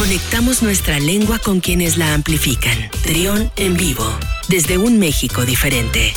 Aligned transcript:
Conectamos 0.00 0.62
nuestra 0.62 0.98
lengua 0.98 1.38
con 1.38 1.60
quienes 1.60 1.98
la 1.98 2.14
amplifican. 2.14 2.88
Trión 3.02 3.52
en 3.56 3.76
vivo, 3.76 4.10
desde 4.48 4.78
un 4.78 4.98
México 4.98 5.44
diferente. 5.44 6.14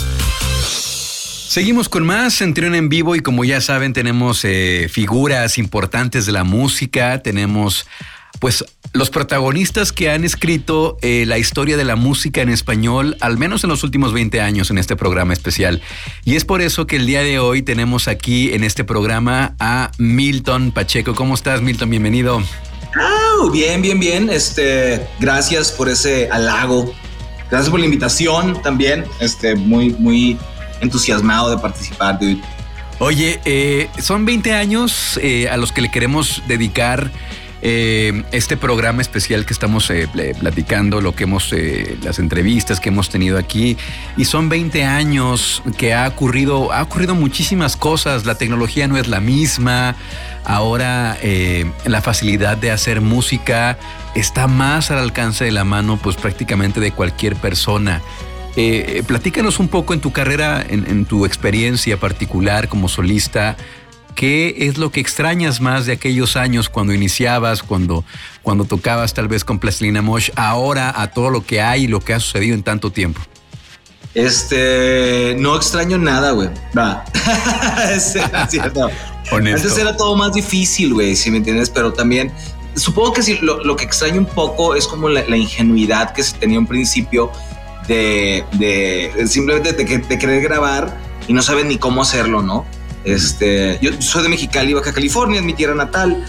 Seguimos 0.69 1.89
con 1.89 2.05
más 2.05 2.39
en 2.39 2.53
Trión 2.53 2.75
en 2.75 2.87
vivo 2.87 3.13
y 3.13 3.19
como 3.19 3.43
ya 3.43 3.59
saben 3.59 3.91
tenemos 3.91 4.45
eh, 4.45 4.87
figuras 4.89 5.57
importantes 5.57 6.25
de 6.25 6.31
la 6.31 6.45
música, 6.45 7.21
tenemos 7.21 7.85
pues 8.39 8.63
los 8.93 9.09
protagonistas 9.09 9.91
que 9.91 10.09
han 10.09 10.23
escrito 10.23 10.97
eh, 11.01 11.25
la 11.27 11.37
historia 11.37 11.75
de 11.75 11.83
la 11.83 11.97
música 11.97 12.41
en 12.41 12.47
español, 12.47 13.17
al 13.19 13.37
menos 13.37 13.65
en 13.65 13.69
los 13.69 13.83
últimos 13.83 14.13
20 14.13 14.39
años 14.39 14.71
en 14.71 14.77
este 14.77 14.95
programa 14.95 15.33
especial. 15.33 15.81
Y 16.23 16.37
es 16.37 16.45
por 16.45 16.61
eso 16.61 16.87
que 16.87 16.95
el 16.95 17.05
día 17.05 17.21
de 17.21 17.39
hoy 17.39 17.61
tenemos 17.63 18.07
aquí 18.07 18.53
en 18.53 18.63
este 18.63 18.85
programa 18.85 19.57
a 19.59 19.91
Milton 19.97 20.71
Pacheco. 20.71 21.15
¿Cómo 21.15 21.33
estás, 21.33 21.61
Milton? 21.61 21.89
Bienvenido. 21.89 22.41
Bien, 23.51 23.81
bien, 23.81 23.99
bien. 23.99 24.29
Este, 24.29 25.07
gracias 25.19 25.71
por 25.71 25.89
ese 25.89 26.29
halago. 26.31 26.93
Gracias 27.49 27.69
por 27.69 27.79
la 27.79 27.85
invitación 27.85 28.61
también. 28.61 29.05
Este, 29.19 29.55
muy, 29.55 29.91
muy 29.91 30.37
entusiasmado 30.81 31.49
de 31.49 31.57
participar, 31.57 32.19
Oye, 32.99 33.39
eh, 33.45 33.89
son 33.99 34.25
20 34.25 34.53
años 34.53 35.19
eh, 35.21 35.49
a 35.49 35.57
los 35.57 35.71
que 35.71 35.81
le 35.81 35.89
queremos 35.89 36.43
dedicar 36.47 37.11
eh, 37.65 38.23
este 38.33 38.57
programa 38.57 39.01
especial 39.01 39.45
que 39.45 39.53
estamos 39.53 39.89
eh, 39.89 40.09
platicando, 40.37 40.99
lo 40.99 41.15
que 41.15 41.23
hemos, 41.23 41.53
eh, 41.53 41.97
las 42.03 42.19
entrevistas 42.19 42.81
que 42.81 42.89
hemos 42.89 43.09
tenido 43.09 43.37
aquí, 43.37 43.77
y 44.17 44.25
son 44.25 44.49
20 44.49 44.83
años 44.83 45.63
que 45.77 45.93
ha 45.93 46.05
ocurrido, 46.09 46.73
ha 46.73 46.83
ocurrido 46.83 47.15
muchísimas 47.15 47.77
cosas, 47.77 48.25
la 48.25 48.35
tecnología 48.35 48.89
no 48.89 48.97
es 48.97 49.07
la 49.07 49.21
misma, 49.21 49.95
ahora 50.43 51.17
la 51.85 52.01
facilidad 52.01 52.57
de 52.57 52.69
hacer 52.69 52.99
música 52.99 53.77
está 54.13 54.47
más 54.47 54.91
al 54.91 54.97
alcance 54.97 55.45
de 55.45 55.51
la 55.51 55.63
mano, 55.63 55.97
pues 56.03 56.17
prácticamente 56.17 56.81
de 56.81 56.91
cualquier 56.91 57.37
persona. 57.37 58.01
platícanos 59.07 59.59
un 59.59 59.69
poco 59.69 59.93
en 59.93 60.01
tu 60.01 60.11
carrera, 60.11 60.61
en 60.67 61.05
tu 61.05 61.25
experiencia 61.25 61.95
particular 61.95 62.67
como 62.67 62.89
solista, 62.89 63.55
¿Qué 64.15 64.67
es 64.67 64.77
lo 64.77 64.91
que 64.91 64.99
extrañas 64.99 65.61
más 65.61 65.85
de 65.85 65.93
aquellos 65.93 66.35
años 66.35 66.69
cuando 66.69 66.93
iniciabas, 66.93 67.63
cuando, 67.63 68.03
cuando 68.41 68.65
tocabas 68.65 69.13
tal 69.13 69.27
vez 69.27 69.43
con 69.43 69.59
Plastilina 69.59 70.01
Mosh, 70.01 70.29
ahora 70.35 70.93
a 70.95 71.11
todo 71.11 71.29
lo 71.29 71.45
que 71.45 71.61
hay 71.61 71.83
y 71.83 71.87
lo 71.87 71.99
que 71.99 72.13
ha 72.13 72.19
sucedido 72.19 72.55
en 72.55 72.63
tanto 72.63 72.91
tiempo? 72.91 73.21
Este, 74.13 75.35
no 75.39 75.55
extraño 75.55 75.97
nada, 75.97 76.31
güey. 76.31 76.49
Va. 76.77 77.03
Antes 79.31 79.77
era 79.77 79.97
todo 79.97 80.15
más 80.15 80.33
difícil, 80.33 80.93
güey, 80.93 81.15
si 81.15 81.31
me 81.31 81.37
entiendes, 81.37 81.69
pero 81.69 81.93
también 81.93 82.31
supongo 82.75 83.13
que 83.13 83.23
sí, 83.23 83.39
lo, 83.41 83.75
que 83.75 83.83
extraño 83.83 84.19
un 84.19 84.25
poco 84.25 84.75
es 84.75 84.87
como 84.87 85.09
la, 85.09 85.35
ingenuidad 85.35 86.13
que 86.13 86.23
se 86.23 86.37
tenía 86.37 86.59
un 86.59 86.67
principio 86.67 87.31
de, 87.87 88.43
simplemente 89.27 89.73
de, 89.73 89.97
de, 89.97 90.17
querer 90.17 90.41
grabar 90.41 90.97
y 91.27 91.33
no 91.33 91.41
saber 91.41 91.65
ni 91.65 91.77
cómo 91.77 92.01
hacerlo, 92.01 92.41
¿no? 92.41 92.65
Este, 93.03 93.79
yo 93.81 93.91
soy 93.99 94.23
de 94.23 94.29
Mexicali, 94.29 94.73
Baja 94.73 94.93
California, 94.93 95.39
es 95.39 95.45
mi 95.45 95.53
tierra 95.53 95.75
natal. 95.75 96.25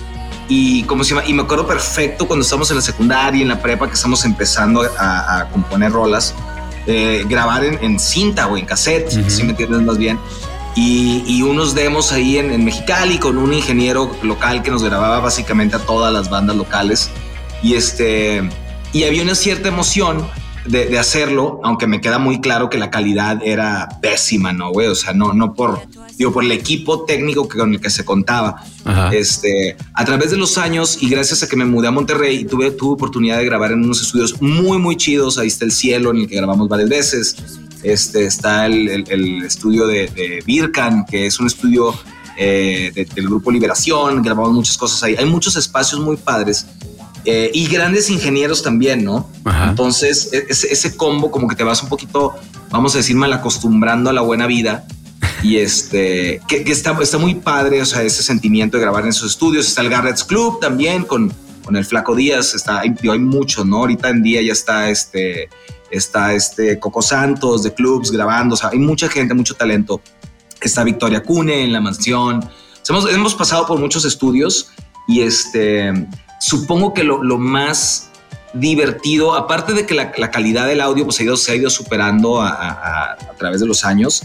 Y, 0.49 0.83
como 0.85 1.05
se 1.05 1.15
llama? 1.15 1.27
y 1.27 1.33
me 1.33 1.43
acuerdo 1.43 1.67
perfecto 1.67 2.27
cuando 2.27 2.43
estamos 2.43 2.71
en 2.71 2.77
la 2.77 2.83
secundaria, 2.83 3.41
en 3.41 3.49
la 3.49 3.63
prepa, 3.63 3.87
que 3.87 3.95
estamos 3.95 4.25
empezando 4.25 4.83
a, 4.99 5.49
componer 5.51 5.93
rolas, 5.93 6.35
eh, 6.87 7.25
grabar 7.27 7.65
en, 7.65 7.99
cinta 7.99 8.47
o 8.47 8.59
en 8.59 8.67
cassette, 8.67 9.11
si 9.11 9.43
me 9.43 9.51
entiendes 9.51 9.81
más 9.83 9.97
bien. 9.97 10.19
Y, 10.77 11.43
unos 11.43 11.75
demos 11.75 12.13
ahí 12.13 12.39
en, 12.39 12.51
en, 12.51 12.65
Mexicali 12.65 13.19
con 13.19 13.39
un 13.39 13.55
ingeniero 13.55 14.11
local 14.23 14.63
que 14.63 14.71
nos 14.71 14.83
grababa 14.83 15.21
básicamente 15.21 15.77
a 15.77 15.79
todas 15.79 16.13
las 16.13 16.29
bandas 16.29 16.57
locales. 16.57 17.11
Y, 17.63 17.75
este, 17.75 18.43
y 18.93 19.05
había 19.05 19.23
una 19.23 19.37
cierta 19.37 19.69
emoción 19.69 20.29
de, 20.67 20.87
de, 20.87 20.99
hacerlo, 20.99 21.61
aunque 21.63 21.87
me 21.87 22.01
queda 22.01 22.19
muy 22.19 22.41
claro 22.41 22.71
que 22.71 22.79
la 22.79 22.91
calidad 22.91 23.41
era 23.45 23.89
pésima, 24.03 24.53
¿no, 24.53 24.73
güey? 24.73 24.89
O 24.89 24.95
sea, 24.95 25.13
no, 25.13 25.33
no 25.33 25.55
por, 25.55 25.81
digo, 26.17 26.33
por 26.33 26.45
el 26.45 26.53
equipo 26.53 27.05
técnico 27.05 27.49
que, 27.49 27.59
con 27.59 27.75
el 27.75 27.81
que 27.81 27.91
se 27.91 28.05
contaba. 28.05 28.63
Este, 29.13 29.77
a 29.95 30.05
través 30.05 30.31
de 30.31 30.37
los 30.37 30.59
años 30.59 30.99
y 31.01 31.09
gracias 31.09 31.43
a 31.43 31.49
que 31.49 31.57
me 31.57 31.65
mudé 31.65 31.89
a 31.89 31.91
Monterrey 31.91 32.45
tuve, 32.45 32.71
tuve 32.71 32.95
oportunidad 32.95 33.39
de 33.39 33.45
grabar 33.47 33.73
en 33.73 33.83
unos 33.83 34.03
estudios 34.03 34.41
muy, 34.41 34.79
muy 34.79 34.97
chidos. 34.97 35.39
Ahí 35.39 35.49
está 35.49 35.65
el 35.65 35.73
cielo 35.73 36.11
en 36.11 36.19
el 36.19 36.29
que 36.29 36.37
grabamos 36.37 36.69
varias 36.69 36.89
veces. 36.89 37.37
Este, 37.83 38.25
está 38.25 38.67
el, 38.67 38.89
el, 38.89 39.43
estudio 39.45 39.87
de, 39.87 40.09
de, 40.09 40.43
Birkan, 40.47 41.05
que 41.05 41.27
es 41.27 41.39
un 41.39 41.47
estudio 41.47 41.95
eh, 42.39 43.07
del 43.15 43.27
grupo 43.27 43.51
Liberación. 43.51 44.23
Grabamos 44.23 44.53
muchas 44.53 44.79
cosas 44.79 45.03
ahí. 45.03 45.17
Hay 45.19 45.27
muchos 45.27 45.57
espacios 45.57 46.01
muy 46.01 46.17
padres. 46.17 46.67
Eh, 47.27 47.51
y 47.55 47.67
grandes 47.69 48.11
ingenieros 48.11 48.63
también, 48.63 49.03
¿no? 49.03 49.31
Entonces, 49.67 50.29
e, 50.31 50.45
ese, 50.51 50.71
ese, 50.71 50.95
combo 50.95 51.31
como 51.31 51.49
que 51.49 51.57
te 51.57 51.65
vas 51.65 51.83
un 51.83 51.89
poquito, 51.89 52.35
vamos 52.71 52.95
a 52.95 52.99
decir, 52.99 53.17
mal 53.17 53.33
acostumbrando 53.33 54.11
a 54.11 54.13
la 54.13 54.21
buena 54.21 54.47
vida 54.47 54.87
y 55.45 55.59
este, 55.59 56.41
que, 56.49 56.65
está, 56.73 56.97
está 57.03 57.19
muy 57.19 57.35
padre, 57.35 57.83
o 57.83 57.85
sea, 57.85 58.01
ese 58.01 58.23
sentimiento 58.23 58.79
de 58.79 58.83
grabar 58.83 59.03
en 59.03 59.11
esos 59.11 59.33
estudios. 59.33 59.69
Está 59.69 59.83
el 59.83 59.91
Garrett's 59.91 60.25
Club 60.25 60.59
también 60.59 61.05
con, 61.05 61.31
con 61.63 61.77
el 61.77 61.85
Flaco 61.85 62.15
Díaz, 62.15 62.55
está, 62.55 62.81
hay, 62.81 62.95
hay 63.03 63.19
mucho, 63.19 63.63
¿no? 63.63 63.81
Ahorita 63.81 64.09
en 64.09 64.23
día 64.23 64.41
ya 64.41 64.53
está 64.53 64.89
este, 64.89 65.51
está 65.91 66.33
este 66.33 66.79
Coco 66.79 67.03
Santos 67.03 67.63
de 67.63 67.75
clubs 67.75 68.11
grabando, 68.11 68.55
o 68.55 68.57
sea, 68.57 68.71
hay 68.71 68.79
mucha 68.79 69.07
gente, 69.07 69.35
mucho 69.35 69.55
talento. 69.55 70.01
Está 70.63 70.83
Victoria 70.83 71.23
Cune 71.23 71.63
en 71.63 71.75
la 71.75 71.81
mansión. 71.83 72.49
hemos, 72.89 73.13
hemos 73.13 73.35
pasado 73.35 73.67
por 73.67 73.79
muchos 73.79 74.07
estudios 74.07 74.71
y 75.07 75.21
este, 75.21 75.93
supongo 76.41 76.95
que 76.95 77.05
lo, 77.05 77.23
lo 77.23 77.37
más 77.37 78.11
divertido, 78.55 79.35
aparte 79.35 79.73
de 79.75 79.85
que 79.85 79.95
la, 79.95 80.31
calidad 80.31 80.69
del 80.69 80.81
audio 80.81 81.05
pues, 81.05 81.19
ha 81.21 81.25
ido, 81.25 81.37
se 81.37 81.53
ha 81.53 81.55
ido 81.57 81.69
superando 81.69 82.41
a, 82.41 83.17
través 83.37 83.61
de 83.61 83.67
los 83.67 83.85
años, 83.85 84.23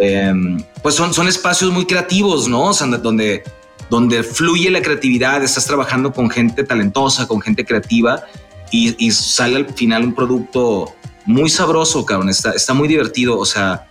em, 0.00 0.62
pues 0.82 0.94
son, 0.94 1.12
son 1.12 1.26
espacios 1.26 1.72
muy 1.72 1.84
creativos, 1.84 2.48
¿no? 2.48 2.66
O 2.66 2.72
sea, 2.72 2.86
donde, 2.86 3.42
donde 3.90 4.22
fluye 4.22 4.70
la 4.70 4.80
creatividad, 4.80 5.42
estás 5.42 5.66
trabajando 5.66 6.12
con 6.12 6.30
gente 6.30 6.62
talentosa, 6.62 7.26
con 7.26 7.40
gente 7.40 7.64
creativa 7.64 8.24
y, 8.70 9.10
sale 9.10 9.56
al 9.56 9.66
final 9.66 10.04
un 10.04 10.14
producto 10.14 10.94
muy 11.26 11.50
sabroso, 11.50 12.04
cabrón, 12.06 12.30
está, 12.30 12.52
está 12.52 12.72
muy 12.72 12.88
divertido, 12.88 13.38
o 13.38 13.44
sea... 13.44 13.86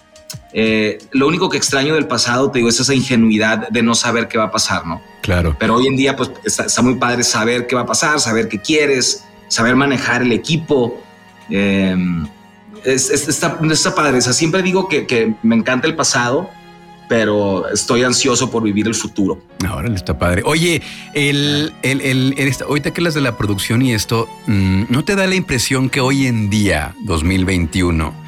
Eh, 0.56 1.00
lo 1.12 1.28
único 1.28 1.50
que 1.50 1.58
extraño 1.58 1.96
del 1.96 2.06
pasado, 2.06 2.52
te 2.52 2.60
digo, 2.60 2.70
es 2.70 2.80
esa 2.80 2.94
ingenuidad 2.94 3.70
de 3.70 3.82
no 3.82 3.96
saber 3.96 4.28
qué 4.28 4.38
va 4.38 4.46
a 4.46 4.52
pasar, 4.52 4.86
¿no? 4.86 5.02
Claro. 5.22 5.56
Pero 5.60 5.76
hoy 5.76 5.88
en 5.88 5.96
día, 5.96 6.16
pues 6.16 6.30
está, 6.44 6.66
está 6.66 6.84
muy 6.84 6.96
padre 6.96 7.24
saber 7.24 7.66
qué 7.66 7.76
va 7.76 7.82
a 7.82 7.86
pasar, 7.88 8.20
saber 8.20 8.50
qué 8.50 8.60
quieres, 8.60 9.24
saber 9.54 9.76
manejar 9.76 10.24
el 10.24 10.32
equipo. 10.32 11.00
Eh, 11.50 11.96
está, 12.86 13.60
padre. 13.96 14.22
siempre 14.22 14.64
digo 14.64 14.88
que, 14.88 15.36
me 15.44 15.56
encanta 15.56 15.88
el 15.88 15.96
pasado, 15.96 16.50
pero 17.08 17.70
estoy 17.70 18.04
ansioso 18.04 18.50
por 18.50 18.64
vivir 18.64 18.88
el 18.88 18.96
futuro. 18.96 19.40
Ahora 19.68 19.94
está 19.94 20.18
padre. 20.18 20.42
Oye, 20.46 20.82
el, 21.14 21.72
el, 21.84 22.02
el, 22.02 22.56
ahorita 22.68 22.92
que 22.92 23.02
las 23.02 23.14
de 23.14 23.22
la 23.22 23.38
producción 23.38 23.84
y 23.84 23.94
esto, 23.94 24.28
mm, 24.48 24.86
¿no 24.90 25.06
te 25.06 25.16
da 25.16 25.28
la 25.28 25.36
impresión 25.36 25.90
que 25.90 26.02
hoy 26.02 26.26
en 26.26 26.50
día, 26.50 26.96
2021, 27.04 28.23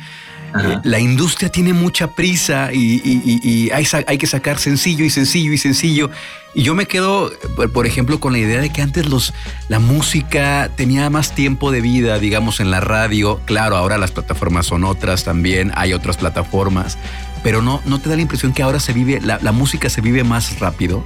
eh, 0.64 0.80
la 0.84 1.00
industria 1.00 1.50
tiene 1.50 1.74
mucha 1.74 2.08
prisa 2.08 2.72
y, 2.72 3.70
hay, 3.72 4.18
que 4.18 4.28
sacar 4.28 4.58
sencillo 4.58 5.04
y 5.04 5.10
sencillo 5.10 5.52
y 5.52 5.58
sencillo. 5.58 6.10
Y 6.54 6.64
yo 6.64 6.76
me 6.76 6.86
quedo, 6.86 7.32
por 7.74 7.86
ejemplo, 7.86 8.20
con 8.20 8.32
la 8.32 8.40
idea 8.40 8.62
de 8.62 8.70
que 8.72 8.82
antes 8.82 9.08
los, 9.08 9.34
la 9.68 9.80
música 9.80 10.72
tenía 10.76 11.10
más 11.10 11.36
tiempo 11.36 11.72
de 11.72 11.82
vida, 11.82 12.20
digamos, 12.20 12.60
en 12.60 12.72
la 12.72 12.80
radio. 12.80 13.42
Claro, 13.46 13.76
ahora 13.76 13.98
las 13.98 14.12
plataformas 14.12 14.68
son 14.68 14.86
otras 14.86 15.26
también, 15.26 15.72
hay 15.76 15.94
otras 15.94 16.18
plataformas. 16.18 16.98
Pero 17.44 17.62
no, 17.62 17.82
¿no 17.86 18.00
te 18.00 18.10
da 18.10 18.16
la 18.16 18.22
impresión 18.22 18.54
que 18.54 18.64
ahora 18.64 18.80
se 18.80 18.94
vive, 18.94 19.20
la, 19.22 19.52
música 19.52 19.90
se 19.90 20.02
vive 20.02 20.24
más 20.24 20.60
rápido? 20.60 21.04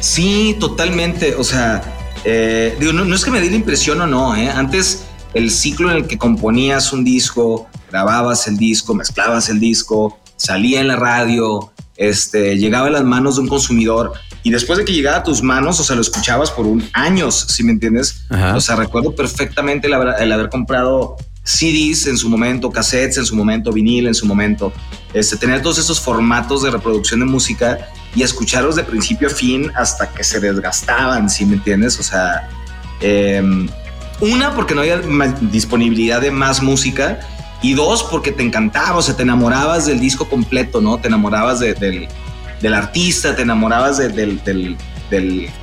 Sí, 0.00 0.56
totalmente. 0.60 1.34
O 1.36 1.44
sea, 1.44 1.82
eh, 2.24 2.76
digo, 2.78 2.92
no, 2.92 3.14
es 3.14 3.24
que 3.24 3.30
me 3.30 3.40
dé 3.40 3.48
la 3.48 3.56
impresión 3.56 4.00
o 4.02 4.06
no, 4.06 4.36
¿eh? 4.36 4.50
Antes 4.50 5.04
el 5.32 5.50
ciclo 5.50 5.90
en 5.90 5.96
el 5.96 6.06
que 6.06 6.18
componías 6.18 6.92
un 6.92 7.04
disco, 7.04 7.66
grababas 7.94 8.48
el 8.48 8.56
disco, 8.56 8.92
mezclabas 8.92 9.48
el 9.48 9.60
disco, 9.60 10.18
salía 10.34 10.80
en 10.80 10.88
la 10.88 10.96
radio, 10.96 11.72
este, 11.96 12.58
llegaba 12.58 12.88
a 12.88 12.90
las 12.90 13.04
manos 13.04 13.36
de 13.36 13.42
un 13.42 13.48
consumidor 13.48 14.14
y 14.42 14.50
después 14.50 14.80
de 14.80 14.84
que 14.84 14.92
llegaba 14.92 15.18
a 15.18 15.22
tus 15.22 15.44
manos, 15.44 15.78
o 15.78 15.84
sea, 15.84 15.94
lo 15.94 16.02
escuchabas 16.02 16.50
por 16.50 16.66
un 16.66 16.82
años, 16.92 17.46
si 17.50 17.62
me 17.62 17.70
entiendes. 17.70 18.26
O 18.52 18.60
sea, 18.60 18.74
recuerdo 18.74 19.14
perfectamente 19.14 19.86
el 19.86 20.32
haber, 20.32 20.48
comprado 20.48 21.16
CDs 21.44 22.08
en 22.08 22.18
su 22.18 22.28
momento, 22.28 22.68
cassettes 22.72 23.18
en 23.18 23.26
su 23.26 23.36
momento, 23.36 23.70
vinil 23.70 24.08
en 24.08 24.14
su 24.14 24.26
momento, 24.26 24.72
este, 25.12 25.36
tener 25.36 25.62
todos 25.62 25.78
esos 25.78 26.00
formatos 26.00 26.64
de 26.64 26.72
reproducción 26.72 27.20
de 27.20 27.26
música 27.26 27.78
y 28.16 28.24
escucharlos 28.24 28.74
de 28.74 28.82
principio 28.82 29.28
a 29.28 29.30
fin 29.30 29.70
hasta 29.76 30.10
que 30.10 30.24
se 30.24 30.40
desgastaban, 30.40 31.30
si 31.30 31.46
me 31.46 31.54
entiendes. 31.54 32.00
O 32.00 32.02
sea, 32.02 32.50
em, 33.00 33.68
una, 34.20 34.52
porque 34.52 34.74
no 34.74 34.80
había 34.80 35.00
disponibilidad 35.40 36.20
de 36.20 36.32
más 36.32 36.60
música. 36.60 37.20
Y 37.64 37.72
dos, 37.72 38.02
porque 38.02 38.30
te 38.30 38.42
encantaba, 38.42 38.98
o 38.98 39.00
sea, 39.00 39.16
te 39.16 39.22
enamorabas 39.22 39.86
del 39.86 39.98
disco 39.98 40.28
completo, 40.28 40.82
¿no? 40.82 40.98
Te 40.98 41.08
enamorabas 41.08 41.60
del, 41.60 42.08
artista, 42.74 43.34
te 43.34 43.40
enamorabas 43.40 43.96
del, 43.96 44.78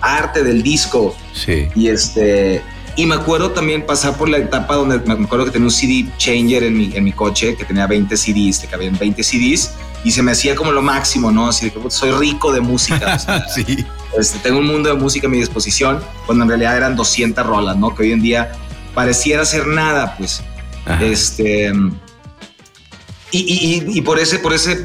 arte 0.01 0.43
del 0.43 0.63
disco. 0.63 1.15
Sí. 1.31 1.67
Y 1.75 1.89
este, 1.89 2.63
y 2.95 3.05
me 3.05 3.13
acuerdo 3.13 3.51
también 3.51 3.85
pasar 3.85 4.17
por 4.17 4.29
la 4.29 4.39
etapa 4.39 4.77
donde 4.77 4.97
me 4.97 5.25
acuerdo 5.25 5.45
que 5.45 5.51
tenía 5.51 5.67
un 5.67 5.71
CD 5.71 6.07
changer 6.17 6.63
en 6.63 6.75
mi, 6.75 6.91
en 6.95 7.03
mi 7.03 7.11
coche, 7.11 7.55
que 7.55 7.65
tenía 7.65 7.85
20 7.85 8.17
CDs, 8.17 8.57
que 8.57 8.65
cabían 8.65 8.97
20 8.97 9.21
CDs, 9.21 9.73
y 10.03 10.09
se 10.09 10.23
me 10.23 10.31
hacía 10.31 10.55
como 10.55 10.71
lo 10.71 10.81
máximo, 10.81 11.31
¿no? 11.31 11.49
Así 11.49 11.69
de 11.69 11.71
que 11.71 11.91
soy 11.91 12.13
rico 12.13 12.51
de 12.51 12.61
música. 12.61 13.19
sí. 13.55 13.85
Este, 14.17 14.39
tengo 14.39 14.57
un 14.57 14.65
mundo 14.65 14.89
de 14.89 14.95
música 14.95 15.27
a 15.27 15.29
mi 15.29 15.37
disposición, 15.37 15.99
cuando 16.25 16.45
en 16.45 16.49
realidad 16.49 16.77
eran 16.77 16.95
200 16.95 17.45
rolas, 17.45 17.77
¿no? 17.77 17.93
Que 17.93 18.01
hoy 18.01 18.11
en 18.13 18.23
día 18.23 18.53
pareciera 18.95 19.45
ser 19.45 19.67
nada, 19.67 20.15
pues. 20.17 20.41
Este. 20.99 21.71
Y, 23.33 23.39
y, 23.39 23.97
y, 23.97 24.01
por, 24.01 24.19
ese, 24.19 24.39
por, 24.39 24.53
ese, 24.53 24.83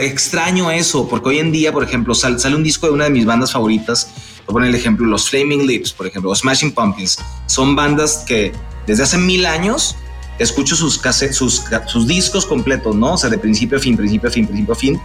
extraño 0.00 0.70
eso, 0.70 1.08
porque 1.08 1.30
hoy 1.30 1.38
en 1.40 1.50
día, 1.50 1.72
por 1.72 1.82
ejemplo, 1.82 2.14
sale, 2.14 2.38
sale 2.38 2.54
un 2.54 2.62
disco 2.62 2.86
de 2.86 2.92
una 2.92 3.04
de 3.04 3.10
mis 3.10 3.26
bandas 3.26 3.52
favoritas. 3.52 4.12
Voy 4.14 4.44
a 4.44 4.52
poner 4.52 4.68
el 4.68 4.74
ejemplo, 4.76 5.04
los 5.04 5.28
Flaming 5.28 5.66
Lips, 5.66 5.92
por 5.92 6.06
ejemplo, 6.06 6.30
o 6.30 6.34
Smashing 6.34 6.72
Pumpkins. 6.72 7.18
Son 7.46 7.74
bandas 7.74 8.24
que 8.26 8.52
desde 8.86 9.02
hace 9.02 9.18
mil 9.18 9.44
años 9.46 9.96
escucho 10.38 10.76
sus, 10.76 11.00
sus, 11.32 11.64
sus 11.86 12.06
discos 12.06 12.46
completos, 12.46 12.94
¿no? 12.94 13.14
O 13.14 13.18
sea, 13.18 13.30
de 13.30 13.38
principio 13.38 13.78
a 13.78 13.80
fin, 13.80 13.96
principio 13.96 14.28
a 14.28 14.32
fin, 14.32 14.46
principio 14.46 14.74
a 14.74 14.76
fin. 14.76 15.00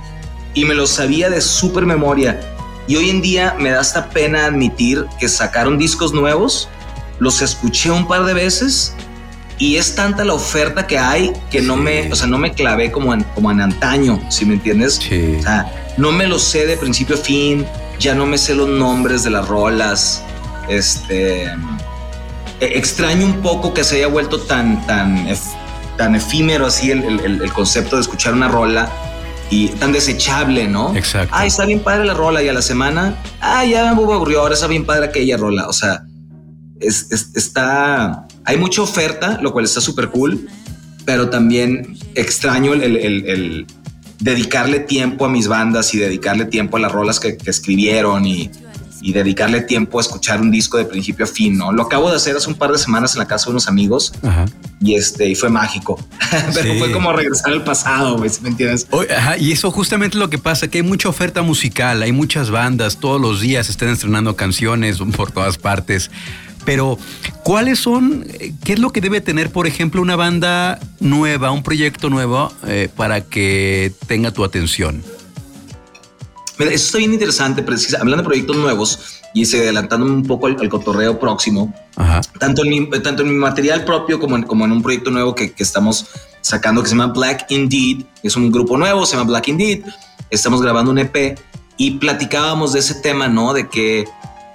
Y 0.53 0.65
me 0.65 0.75
los 0.75 0.91
sabía 0.91 1.31
de 1.31 1.41
súper 1.41 1.87
memoria. 1.87 2.39
Y 2.87 2.95
hoy 2.97 3.09
en 3.09 3.21
día 3.23 3.55
me 3.59 3.71
da 3.71 3.79
hasta 3.79 4.09
pena 4.11 4.45
admitir 4.45 5.05
que 5.19 5.27
sacaron 5.27 5.79
discos 5.79 6.13
nuevos, 6.13 6.69
los 7.19 7.41
escuché 7.41 7.89
un 7.89 8.07
par 8.07 8.25
de 8.25 8.33
veces 8.33 8.93
y 9.57 9.77
es 9.77 9.95
tanta 9.95 10.23
la 10.23 10.33
oferta 10.33 10.87
que 10.87 10.97
hay 10.97 11.31
que 11.49 11.61
no 11.61 11.75
me, 11.75 12.11
o 12.11 12.15
sea, 12.15 12.27
no 12.27 12.37
me 12.37 12.51
clavé 12.51 12.91
como 12.91 13.13
en, 13.13 13.23
como 13.35 13.51
en 13.51 13.61
antaño, 13.61 14.19
si 14.29 14.45
me 14.45 14.55
entiendes. 14.55 14.95
Sí. 14.95 15.37
O 15.39 15.43
sea, 15.43 15.71
no 15.97 16.11
me 16.11 16.27
lo 16.27 16.39
sé 16.39 16.65
de 16.65 16.77
principio 16.77 17.15
a 17.15 17.19
fin, 17.19 17.65
ya 17.99 18.15
no 18.15 18.25
me 18.25 18.37
sé 18.37 18.55
los 18.55 18.69
nombres 18.69 19.23
de 19.23 19.29
las 19.29 19.47
rolas. 19.47 20.23
Este 20.67 21.45
e, 21.45 22.77
extraño 22.77 23.25
un 23.25 23.41
poco 23.41 23.73
que 23.73 23.83
se 23.83 23.97
haya 23.97 24.07
vuelto 24.07 24.39
tan, 24.41 24.85
tan, 24.87 25.27
tan 25.97 26.15
efímero 26.15 26.65
así 26.65 26.91
el, 26.91 27.03
el, 27.03 27.41
el 27.41 27.53
concepto 27.53 27.95
de 27.95 28.01
escuchar 28.01 28.33
una 28.33 28.47
rola 28.47 28.91
y 29.49 29.67
tan 29.69 29.91
desechable, 29.91 30.67
¿no? 30.67 30.95
Exacto. 30.95 31.33
Ay, 31.37 31.47
está 31.47 31.65
bien 31.65 31.81
padre 31.81 32.05
la 32.05 32.13
rola 32.13 32.41
y 32.41 32.49
a 32.49 32.53
la 32.53 32.61
semana, 32.61 33.21
ah, 33.39 33.63
ya 33.65 33.93
me 33.93 34.01
aburrió, 34.01 34.41
ahora 34.41 34.55
está 34.55 34.67
bien 34.67 34.85
padre 34.85 35.05
aquella 35.05 35.37
rola. 35.37 35.67
O 35.67 35.73
sea, 35.73 36.03
es, 36.79 37.11
está, 37.35 38.27
hay 38.45 38.57
mucha 38.57 38.81
oferta, 38.81 39.39
lo 39.41 39.51
cual 39.51 39.65
está 39.65 39.81
súper 39.81 40.09
cool, 40.09 40.47
pero 41.05 41.29
también 41.29 41.97
extraño 42.15 42.73
el, 42.73 42.83
el, 42.83 42.95
el, 43.25 43.67
dedicarle 44.19 44.79
tiempo 44.79 45.25
a 45.25 45.29
mis 45.29 45.47
bandas 45.47 45.93
y 45.93 45.97
dedicarle 45.97 46.45
tiempo 46.45 46.77
a 46.77 46.79
las 46.79 46.91
rolas 46.91 47.19
que, 47.19 47.35
que 47.37 47.49
escribieron 47.49 48.25
y, 48.25 48.49
y 49.01 49.11
dedicarle 49.11 49.59
tiempo 49.61 49.97
a 49.97 50.01
escuchar 50.01 50.39
un 50.39 50.49
disco 50.49 50.77
de 50.77 50.85
principio 50.85 51.25
a 51.25 51.27
fin, 51.27 51.57
¿no? 51.57 51.73
Lo 51.73 51.83
acabo 51.83 52.09
de 52.09 52.15
hacer 52.15 52.37
hace 52.37 52.47
un 52.47 52.55
par 52.55 52.71
de 52.71 52.77
semanas 52.77 53.15
en 53.15 53.19
la 53.19 53.27
casa 53.27 53.45
de 53.47 53.51
unos 53.51 53.67
amigos 53.67 54.13
Ajá. 54.23 54.45
y 54.79 54.95
este 54.95 55.27
y 55.27 55.35
fue 55.35 55.49
mágico, 55.49 55.99
pero 56.53 56.71
Sí. 56.73 56.79
fue 56.79 56.89
como 56.93 57.11
regresar 57.11 57.51
al 57.51 57.65
pasado, 57.65 58.17
güey, 58.17 58.29
¿sí 58.29 58.39
¿me 58.43 58.49
entiendes? 58.49 58.87
Ajá, 59.13 59.37
y 59.37 59.51
eso 59.51 59.69
justamente 59.71 60.15
es 60.15 60.19
lo 60.19 60.29
que 60.29 60.37
pasa, 60.37 60.69
que 60.69 60.77
hay 60.77 60.83
mucha 60.83 61.09
oferta 61.09 61.41
musical, 61.41 62.01
hay 62.01 62.13
muchas 62.13 62.49
bandas, 62.49 62.95
todos 62.97 63.19
los 63.19 63.41
días 63.41 63.67
están 63.67 63.89
estrenando 63.89 64.37
canciones 64.37 64.99
por 65.17 65.31
todas 65.31 65.57
partes. 65.57 66.09
Pero, 66.65 66.97
¿cuáles 67.43 67.79
son, 67.79 68.25
qué 68.63 68.73
es 68.73 68.79
lo 68.79 68.91
que 68.91 69.01
debe 69.01 69.21
tener, 69.21 69.51
por 69.51 69.67
ejemplo, 69.67 70.01
una 70.01 70.15
banda 70.15 70.79
nueva, 70.99 71.51
un 71.51 71.63
proyecto 71.63 72.09
nuevo 72.09 72.51
eh, 72.67 72.89
para 72.95 73.21
que 73.21 73.91
tenga 74.07 74.31
tu 74.31 74.43
atención? 74.43 75.03
Mira, 76.57 76.71
eso 76.71 76.85
está 76.85 76.97
bien 76.99 77.13
interesante, 77.13 77.63
precisa, 77.63 77.97
hablando 77.99 78.23
de 78.23 78.27
proyectos 78.27 78.55
nuevos 78.55 79.21
y 79.33 79.45
se 79.45 79.61
adelantando 79.61 80.05
un 80.05 80.23
poco 80.23 80.47
al, 80.47 80.55
al 80.59 80.69
cotorreo 80.69 81.19
próximo, 81.19 81.73
Ajá. 81.95 82.21
tanto 82.39 82.63
en 82.63 82.69
mi, 82.69 82.89
tanto 83.01 83.23
en 83.23 83.29
mi 83.29 83.35
material 83.35 83.83
propio 83.83 84.19
como 84.19 84.35
en, 84.35 84.43
como 84.43 84.63
en 84.65 84.71
un 84.71 84.83
proyecto 84.83 85.09
nuevo 85.09 85.33
que, 85.33 85.51
que 85.51 85.63
estamos 85.63 86.05
sacando 86.41 86.83
que 86.83 86.89
se 86.89 86.95
llama 86.95 87.11
Black 87.11 87.49
Indeed, 87.49 88.05
es 88.21 88.35
un 88.35 88.51
grupo 88.51 88.77
nuevo, 88.77 89.05
se 89.05 89.17
llama 89.17 89.29
Black 89.29 89.47
Indeed, 89.47 89.83
estamos 90.29 90.61
grabando 90.61 90.91
un 90.91 90.99
EP 90.99 91.39
y 91.77 91.91
platicábamos 91.91 92.73
de 92.73 92.79
ese 92.79 92.95
tema, 92.95 93.27
¿no? 93.27 93.53
De 93.53 93.67
que, 93.67 94.05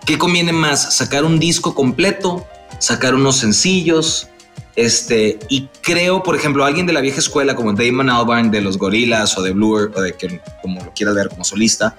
¿qué 0.09 0.17
conviene 0.17 0.55
más? 0.55 0.95
¿Sacar 0.95 1.27
un 1.27 1.39
disco 1.39 1.75
completo? 1.75 2.47
¿Sacar 2.79 3.15
unos 3.15 3.37
sencillos? 3.37 4.29
Este, 4.75 5.39
y 5.51 5.69
creo, 5.83 6.23
por 6.23 6.35
ejemplo, 6.35 6.65
alguien 6.65 6.87
de 6.87 6.95
la 6.95 7.03
vieja 7.03 7.19
escuela 7.19 7.55
como 7.55 7.75
Damon 7.75 8.09
Albarn 8.09 8.51
de 8.51 8.63
los 8.63 8.79
Gorillaz 8.79 9.37
o 9.37 9.43
de 9.43 9.53
Blur 9.53 9.93
o 9.95 10.01
de 10.01 10.15
que 10.15 10.41
como 10.63 10.83
lo 10.83 10.95
quieras 10.95 11.15
ver 11.15 11.29
como 11.29 11.45
solista, 11.45 11.95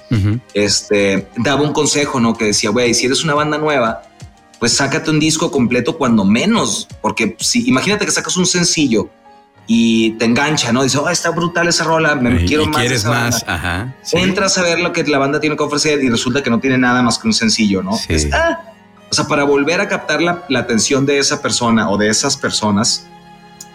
este, 0.55 1.27
daba 1.37 1.61
un 1.61 1.71
consejo, 1.71 2.19
¿no? 2.19 2.35
Que 2.35 2.45
decía, 2.45 2.71
güey, 2.71 2.95
si 2.95 3.05
eres 3.05 3.23
una 3.23 3.35
banda 3.35 3.59
nueva, 3.59 4.01
pues 4.57 4.73
sácate 4.73 5.11
un 5.11 5.19
disco 5.19 5.51
completo 5.51 5.95
cuando 5.95 6.25
menos, 6.25 6.87
porque 7.03 7.37
si 7.39 7.67
imagínate 7.69 8.05
que 8.05 8.11
sacas 8.11 8.37
un 8.37 8.47
sencillo 8.47 9.11
y 9.71 10.11
te 10.13 10.25
engancha, 10.25 10.73
¿no? 10.73 10.81
Dices, 10.81 10.99
oh, 10.99 11.09
está 11.09 11.29
brutal 11.29 11.67
esa 11.67 11.83
rola, 11.83 12.15
me 12.15 12.41
Y- 12.41 12.45
quiero 12.47 12.63
y 12.63 12.67
más. 12.69 12.77
quieres 12.77 12.99
esa 13.01 13.09
más, 13.11 13.45
banda". 13.45 13.53
ajá. 13.55 13.95
sí. 14.01 14.17
Entras 14.17 14.57
a 14.57 14.63
ver 14.63 14.79
lo 14.79 14.91
que 14.91 15.03
la 15.03 15.19
banda 15.19 15.39
tiene 15.39 15.55
que 15.55 15.61
ofrecer 15.63 16.03
y 16.03 16.09
resulta 16.09 16.41
que 16.41 16.49
no 16.49 16.59
tiene 16.59 16.79
nada 16.79 17.03
más 17.03 17.19
que 17.19 17.27
un 17.27 17.33
sencillo, 17.33 17.83
¿no? 17.83 17.95
Sí. 17.95 18.05
Es, 18.13 18.27
ah. 18.33 18.61
O 19.11 19.13
sea, 19.13 19.25
para 19.25 19.43
volver 19.43 19.79
a 19.79 19.87
captar 19.87 20.21
la, 20.23 20.43
la 20.49 20.59
atención 20.59 21.05
de 21.05 21.19
esa 21.19 21.39
persona 21.41 21.89
o 21.89 21.97
de 21.97 22.09
esas 22.09 22.35
personas, 22.35 23.05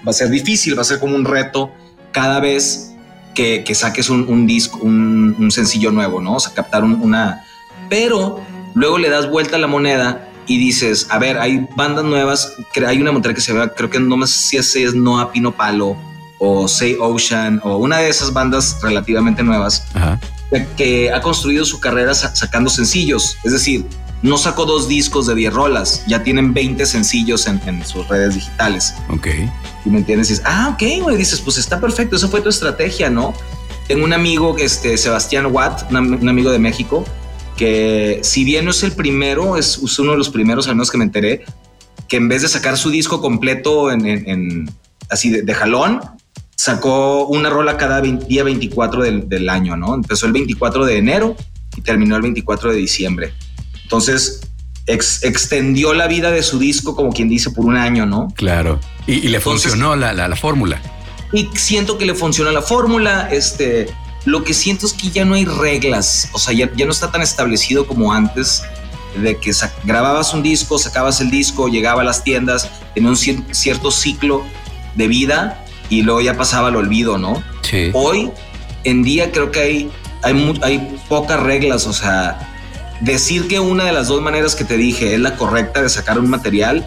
va 0.07 0.11
a 0.11 0.13
ser 0.13 0.31
difícil, 0.31 0.77
va 0.77 0.83
a 0.83 0.85
ser 0.85 0.99
como 0.99 1.15
un 1.15 1.25
reto 1.25 1.71
cada 2.11 2.41
vez 2.41 2.93
que, 3.35 3.63
que 3.65 3.75
saques 3.77 4.11
un, 4.11 4.27
un 4.29 4.47
disco, 4.49 4.79
un, 4.83 5.35
un 5.39 5.51
sencillo 5.53 5.91
nuevo, 5.93 6.21
¿no? 6.21 6.35
O 6.35 6.41
sea, 6.41 6.53
captar 6.55 6.83
un- 6.85 7.01
una... 7.03 7.45
Pero 7.89 8.41
luego 8.75 8.99
le 8.99 9.11
das 9.11 9.29
vuelta 9.31 9.57
a 9.57 9.59
la 9.61 9.67
moneda 9.69 10.29
y 10.47 10.59
dices, 10.59 11.07
a 11.11 11.19
ver, 11.19 11.39
hay 11.39 11.67
bandas 11.77 12.05
nuevas, 12.05 12.55
hay 12.87 13.01
una 13.01 13.13
montaña 13.13 13.35
que 13.35 13.41
se 13.41 13.53
ve, 13.53 13.71
creo 13.77 13.91
que 13.91 14.01
no 14.01 14.17
me 14.17 14.27
sé 14.27 14.63
si 14.63 14.83
es 14.83 14.95
Noah 14.95 15.31
Pino 15.33 15.53
Palo 15.53 15.97
o 16.39 16.69
Say 16.69 16.97
Ocean 17.01 17.61
o 17.65 17.77
una 17.79 17.99
de 17.99 18.09
esas 18.09 18.33
bandas 18.33 18.79
relativamente 18.83 19.43
nuevas 19.43 19.87
Ajá. 19.95 20.21
que, 20.77 21.11
ha 21.13 21.21
construido 21.21 21.65
su 21.65 21.81
carrera 21.81 22.15
sa- 22.15 22.35
sacando 22.35 22.69
sencillos. 22.71 23.37
Es 23.45 23.53
decir, 23.53 23.87
no 24.23 24.37
sacó 24.39 24.65
dos 24.67 24.89
discos 24.89 25.27
de 25.27 25.35
10 25.35 25.53
rolas, 25.53 26.03
ya 26.07 26.23
tienen 26.23 26.53
20 26.55 26.85
sencillos 26.87 27.47
en, 27.47 27.61
en 27.67 27.85
sus 27.87 28.07
redes 28.09 28.35
digitales. 28.35 28.95
Ok. 29.11 29.29
¿Y 29.85 29.91
me 29.91 29.99
entiendes? 29.99 30.29
Y 30.31 30.33
dices, 30.35 30.45
ah, 30.47 30.71
ok, 30.75 31.03
güey, 31.03 31.17
dices, 31.17 31.41
pues 31.41 31.59
está 31.59 31.81
perfecto, 31.81 32.17
esa 32.17 32.29
fue 32.29 32.41
tu 32.41 32.49
estrategia, 32.49 33.11
¿no? 33.11 33.35
Tengo 33.87 34.03
un 34.05 34.15
amigo, 34.15 34.57
este, 34.59 34.97
Sebastián 34.97 35.47
Watt, 35.51 35.91
un, 35.91 36.15
un 36.15 36.29
amigo 36.29 36.51
de 36.51 36.59
México, 36.59 37.05
que 37.57 38.21
si 38.23 38.45
bien 38.45 38.65
no 38.65 38.71
es 38.73 38.83
el 38.83 38.93
primero, 38.93 39.57
es, 39.57 39.79
uno 39.99 40.13
de 40.13 40.19
los 40.19 40.29
primeros, 40.31 40.67
al 40.69 40.75
menos 40.77 40.91
que 40.91 40.99
me 40.99 41.05
enteré, 41.05 41.45
que 42.09 42.17
en 42.17 42.29
vez 42.29 42.43
de 42.43 42.49
sacar 42.49 42.77
su 42.77 42.91
disco 42.91 43.21
completo 43.21 43.91
en, 43.91 44.07
en- 44.07 44.29
en- 44.29 44.71
así 45.11 45.31
de, 45.31 45.43
de 45.43 45.55
jalón, 45.55 46.01
sacó 46.57 47.27
una 47.27 47.51
rola 47.51 47.77
cada 47.77 48.01
vein- 48.01 48.27
día 48.27 48.45
24 48.45 49.03
del, 49.03 49.29
del 49.29 49.49
año, 49.49 49.77
¿no? 49.77 49.95
Empezó 49.95 50.27
el 50.27 50.33
24 50.33 50.85
de 50.87 50.99
enero 50.99 51.37
y 51.77 51.81
terminó 51.83 52.17
el 52.17 52.23
24 52.23 52.71
de 52.71 52.77
diciembre. 52.77 53.33
Entonces, 53.83 54.41
ex- 54.87 55.23
extendió 55.25 55.93
la 55.95 56.07
vida 56.07 56.31
de 56.31 56.43
su 56.43 56.59
disco, 56.59 56.95
como 56.97 57.13
quien 57.13 57.29
dice, 57.29 57.51
por 57.51 57.65
un 57.67 57.77
año, 57.77 58.07
¿no? 58.07 58.29
Claro. 58.37 58.81
Y, 59.07 59.15
y 59.15 59.29
le 59.29 59.37
Entonces- 59.39 59.43
funcionó 59.71 59.97
la, 59.97 60.13
la, 60.13 60.29
la 60.29 60.37
fórmula. 60.37 60.81
y 61.33 61.49
siento 61.55 61.99
que 61.99 62.07
le 62.07 62.15
funciona 62.15 62.51
la 62.53 62.63
fórmula. 62.63 63.29
Este, 63.31 63.87
lo 64.25 64.43
que 64.45 64.55
siento 64.55 64.87
es 64.87 64.93
que 64.93 65.11
ya 65.11 65.25
no 65.25 65.35
hay 65.35 65.45
reglas, 65.45 66.29
o 66.33 66.39
sea, 66.39 66.55
ya, 66.55 66.71
ya 66.75 66.87
no 66.87 66.93
está 66.93 67.11
tan 67.11 67.23
establecido 67.23 67.87
como 67.87 68.13
antes 68.13 68.63
de 69.17 69.37
que 69.37 69.53
grababas 69.85 70.35
un 70.35 70.43
disco, 70.43 70.79
sacabas 70.79 71.21
el 71.21 71.31
disco, 71.31 71.69
llegaba 71.69 72.01
a 72.03 72.05
las 72.05 72.25
tiendas, 72.25 72.69
tenía 72.95 73.11
un 73.11 73.17
cier- 73.17 73.45
cierto 73.53 73.91
ciclo 73.91 74.45
de 74.97 75.09
vida 75.09 75.65
y 75.89 76.03
luego 76.03 76.21
ya 76.21 76.37
pasaba 76.37 76.69
al 76.69 76.77
olvido, 76.77 77.19
¿no? 77.19 77.43
Sí. 77.63 77.91
Hoy 77.93 78.31
en 78.85 79.03
día 79.03 79.31
creo 79.31 79.51
que 79.53 79.61
hay, 79.61 79.91
hay, 80.23 80.59
hay 80.63 80.99
pocas 81.09 81.39
reglas, 81.41 81.87
o 81.87 81.93
sea, 81.93 82.51
decir 83.03 83.47
que 83.47 83.61
una 83.61 83.85
de 83.85 83.93
las 83.93 84.09
dos 84.09 84.21
maneras 84.23 84.55
que 84.55 84.65
te 84.65 84.77
dije 84.77 85.15
es 85.15 85.21
la 85.21 85.37
correcta 85.37 85.83
de 85.83 85.89
sacar 85.91 86.19
un 86.19 86.29
material 86.31 86.85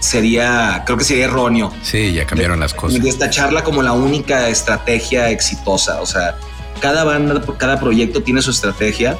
sería, 0.00 0.82
creo 0.86 0.96
que 0.96 1.04
sería 1.04 1.26
erróneo 1.26 1.72
Sí, 1.82 2.12
ya 2.12 2.26
cambiaron 2.26 2.58
las 2.60 2.72
cosas. 2.74 3.02
destacharla 3.02 3.62
como 3.64 3.82
la 3.82 3.92
única 3.92 4.48
estrategia 4.48 5.30
exitosa. 5.30 6.00
O 6.00 6.06
sea, 6.06 6.36
cada 6.80 7.04
banda, 7.04 7.42
cada 7.58 7.78
proyecto 7.78 8.22
tiene 8.22 8.42
su 8.42 8.50
estrategia 8.50 9.16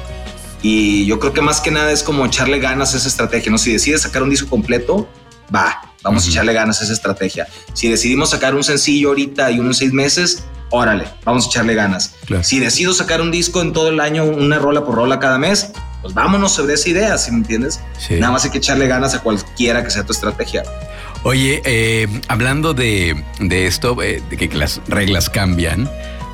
y 0.61 1.05
yo 1.05 1.19
creo 1.19 1.33
que 1.33 1.41
más 1.41 1.61
que 1.61 1.71
nada 1.71 1.91
es 1.91 2.03
como 2.03 2.25
echarle 2.25 2.59
ganas 2.59 2.93
a 2.93 2.97
esa 2.97 3.07
estrategia. 3.07 3.51
No, 3.51 3.57
si 3.57 3.71
decides 3.73 4.01
sacar 4.01 4.23
un 4.23 4.29
disco 4.29 4.49
completo, 4.49 5.09
va, 5.53 5.81
vamos 6.03 6.25
a 6.25 6.29
echarle 6.29 6.53
ganas 6.53 6.81
a 6.81 6.83
esa 6.83 6.93
estrategia. 6.93 7.47
Si 7.73 7.89
decidimos 7.89 8.29
sacar 8.29 8.55
un 8.55 8.63
sencillo 8.63 9.09
ahorita 9.09 9.51
y 9.51 9.59
uno 9.59 9.69
en 9.69 9.73
seis 9.73 9.93
meses, 9.93 10.43
órale, 10.69 11.05
vamos 11.23 11.45
a 11.45 11.49
echarle 11.49 11.73
ganas. 11.73 12.15
Claro. 12.25 12.43
Si 12.43 12.59
decido 12.59 12.93
sacar 12.93 13.21
un 13.21 13.31
disco 13.31 13.61
en 13.61 13.73
todo 13.73 13.89
el 13.89 13.99
año, 13.99 14.25
una 14.25 14.59
rola 14.59 14.85
por 14.85 14.95
rola 14.95 15.19
cada 15.19 15.37
mes, 15.37 15.71
pues 16.01 16.13
vámonos 16.13 16.53
sobre 16.53 16.73
esa 16.73 16.89
idea, 16.89 17.17
si 17.17 17.31
me 17.31 17.37
entiendes? 17.37 17.79
Sí. 17.97 18.15
Nada 18.19 18.33
más 18.33 18.45
hay 18.45 18.51
que 18.51 18.57
echarle 18.57 18.87
ganas 18.87 19.13
a 19.13 19.19
cualquiera 19.19 19.83
que 19.83 19.91
sea 19.91 20.03
tu 20.03 20.13
estrategia. 20.13 20.63
Oye, 21.23 21.61
eh, 21.65 22.07
hablando 22.27 22.73
de, 22.73 23.23
de 23.39 23.67
esto, 23.67 24.01
eh, 24.01 24.23
de 24.29 24.37
que 24.37 24.47
las 24.55 24.81
reglas 24.87 25.29
cambian, 25.29 25.87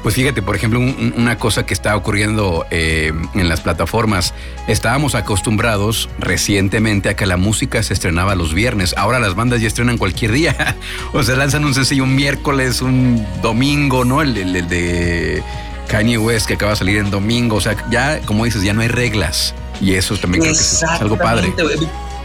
Pues 0.04 0.16
fíjate, 0.16 0.42
por 0.42 0.56
ejemplo, 0.56 0.80
una 0.80 1.38
cosa 1.38 1.66
que 1.66 1.74
está 1.74 1.96
ocurriendo 1.96 2.66
eh, 2.72 3.12
en 3.34 3.50
las 3.50 3.62
plataformas. 3.62 4.34
Estábamos 4.68 5.16
acostumbrados 5.16 6.10
recientemente 6.20 7.10
a 7.10 7.16
que 7.16 7.26
la 7.26 7.36
música 7.36 7.82
se 7.84 7.94
estrenaba 7.94 8.36
los 8.36 8.54
viernes. 8.54 8.94
Ahora 8.98 9.20
las 9.20 9.36
bandas 9.36 9.60
ya 9.60 9.68
estrenan 9.68 9.98
cualquier 9.98 10.32
día. 10.32 10.78
o 11.14 11.24
sea, 11.24 11.36
lanzan 11.36 11.66
un 11.66 11.74
sencillo 11.74 12.04
un 12.04 12.16
miércoles, 12.16 12.82
un 12.82 13.26
domingo, 13.42 14.06
¿no? 14.06 14.22
El, 14.22 14.38
el 14.38 14.68
de 14.70 15.44
Kanye 15.88 16.18
West 16.18 16.48
que 16.48 16.54
acaba 16.54 16.72
de 16.72 16.78
salir 16.78 16.98
en 16.98 17.10
domingo. 17.10 17.56
O 17.58 17.62
sea, 17.62 17.76
ya, 17.90 18.20
como 18.22 18.46
dices, 18.46 18.64
ya 18.64 18.74
no 18.74 18.82
hay 18.82 18.88
reglas. 18.90 19.54
Y 19.82 19.94
eso 19.94 20.16
también 20.18 20.44
creo 20.44 20.54
que 20.54 20.60
es 20.60 20.84
algo 20.84 21.18
padre. 21.18 21.54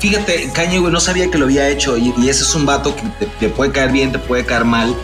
Fíjate, 0.02 0.50
Kanye 0.52 0.81
West 0.81 0.93
no 0.93 1.00
sabía 1.00 1.31
que 1.31 1.38
lo 1.38 1.45
había 1.45 1.69
hecho 1.69 1.97
y, 1.97 2.12
ese 2.29 2.43
es 2.43 2.55
un 2.57 2.67
vato 2.67 2.97
que 2.97 3.26
te, 3.38 3.49
puede 3.49 3.71
caer 3.71 3.93
bien, 3.93 4.11
te 4.11 4.19
puede 4.19 4.45
caer 4.45 4.64
mal, 4.64 4.97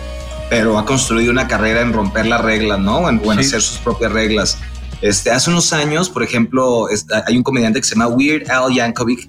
pero 0.49 0.79
ha 0.79 0.85
construido 0.85 1.31
una 1.31 1.49
carrera 1.49 1.81
en 1.81 1.93
romper 1.93 2.27
las 2.27 2.41
reglas, 2.41 2.79
¿no? 2.79 3.09
En, 3.09 3.21
hacer 3.39 3.61
sus 3.61 3.79
propias 3.79 4.13
reglas. 4.13 4.59
Este, 5.01 5.31
hace 5.31 5.51
unos 5.51 5.73
años, 5.73 6.09
por 6.09 6.23
ejemplo, 6.23 6.87
hay 7.27 7.37
un 7.37 7.43
comediante 7.43 7.81
que 7.81 7.87
se 7.87 7.95
llama 7.95 8.09
Weird 8.09 8.51
Al 8.51 8.73
Yankovic, 8.73 9.29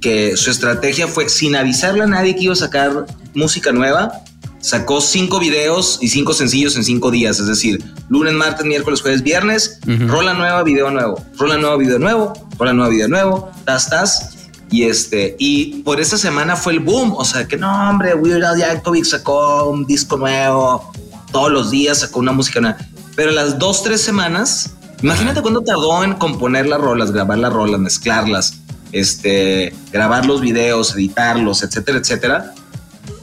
que 0.00 0.36
su 0.36 0.50
estrategia 0.50 1.06
fue, 1.06 1.28
sin 1.28 1.56
avisarle 1.56 2.04
a 2.04 2.06
nadie 2.06 2.34
que 2.34 2.44
iba 2.44 2.52
a 2.52 2.56
sacar 2.56 3.06
música 3.34 3.72
nueva, 3.72 4.12
sacó 4.60 5.00
cinco 5.00 5.38
videos 5.38 5.98
y 6.00 6.08
cinco 6.08 6.34
sencillos 6.34 6.76
en 6.76 6.84
cinco 6.84 7.10
días, 7.10 7.38
es 7.38 7.46
decir, 7.46 7.82
lunes, 8.08 8.34
martes, 8.34 8.66
miércoles, 8.66 9.00
jueves, 9.00 9.22
viernes, 9.22 9.78
rola 9.86 10.34
nueva, 10.34 10.62
video 10.64 10.90
nuevo, 10.90 11.22
rola 11.38 11.56
nuevo, 11.56 11.78
video 11.78 11.98
nuevo, 11.98 12.32
rola 12.58 12.72
nuevo, 12.72 12.90
video 12.90 13.08
nuevo, 13.08 13.50
tas, 13.64 13.88
tas. 13.88 14.35
Y 14.76 14.84
este, 14.84 15.36
y 15.38 15.82
por 15.82 16.00
esa 16.00 16.18
semana 16.18 16.54
fue 16.54 16.74
el 16.74 16.80
boom. 16.80 17.14
O 17.16 17.24
sea, 17.24 17.48
que 17.48 17.56
no, 17.56 17.88
hombre, 17.88 18.14
Weird 18.14 18.44
Al 18.44 18.58
Yankovic 18.58 19.04
sacó 19.04 19.70
un 19.70 19.86
disco 19.86 20.18
nuevo, 20.18 20.92
todos 21.32 21.50
los 21.50 21.70
días 21.70 22.00
sacó 22.00 22.20
una 22.20 22.32
música 22.32 22.60
nueva. 22.60 22.76
Pero 23.14 23.30
las 23.30 23.58
dos, 23.58 23.82
tres 23.82 24.02
semanas, 24.02 24.74
imagínate 25.02 25.40
cuánto 25.40 25.62
tardó 25.62 26.04
en 26.04 26.12
componer 26.12 26.66
las 26.66 26.80
rolas, 26.80 27.10
grabar 27.10 27.38
las 27.38 27.52
rolas, 27.52 27.80
mezclarlas, 27.80 28.58
este, 28.92 29.74
grabar 29.92 30.26
los 30.26 30.42
videos, 30.42 30.94
editarlos, 30.94 31.62
etcétera, 31.62 31.98
etcétera 31.98 32.54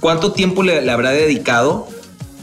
cuánto 0.04 0.34
tiempo 0.34 0.64
le, 0.64 0.92
habrá 0.92 1.12
dedicado 1.12 1.88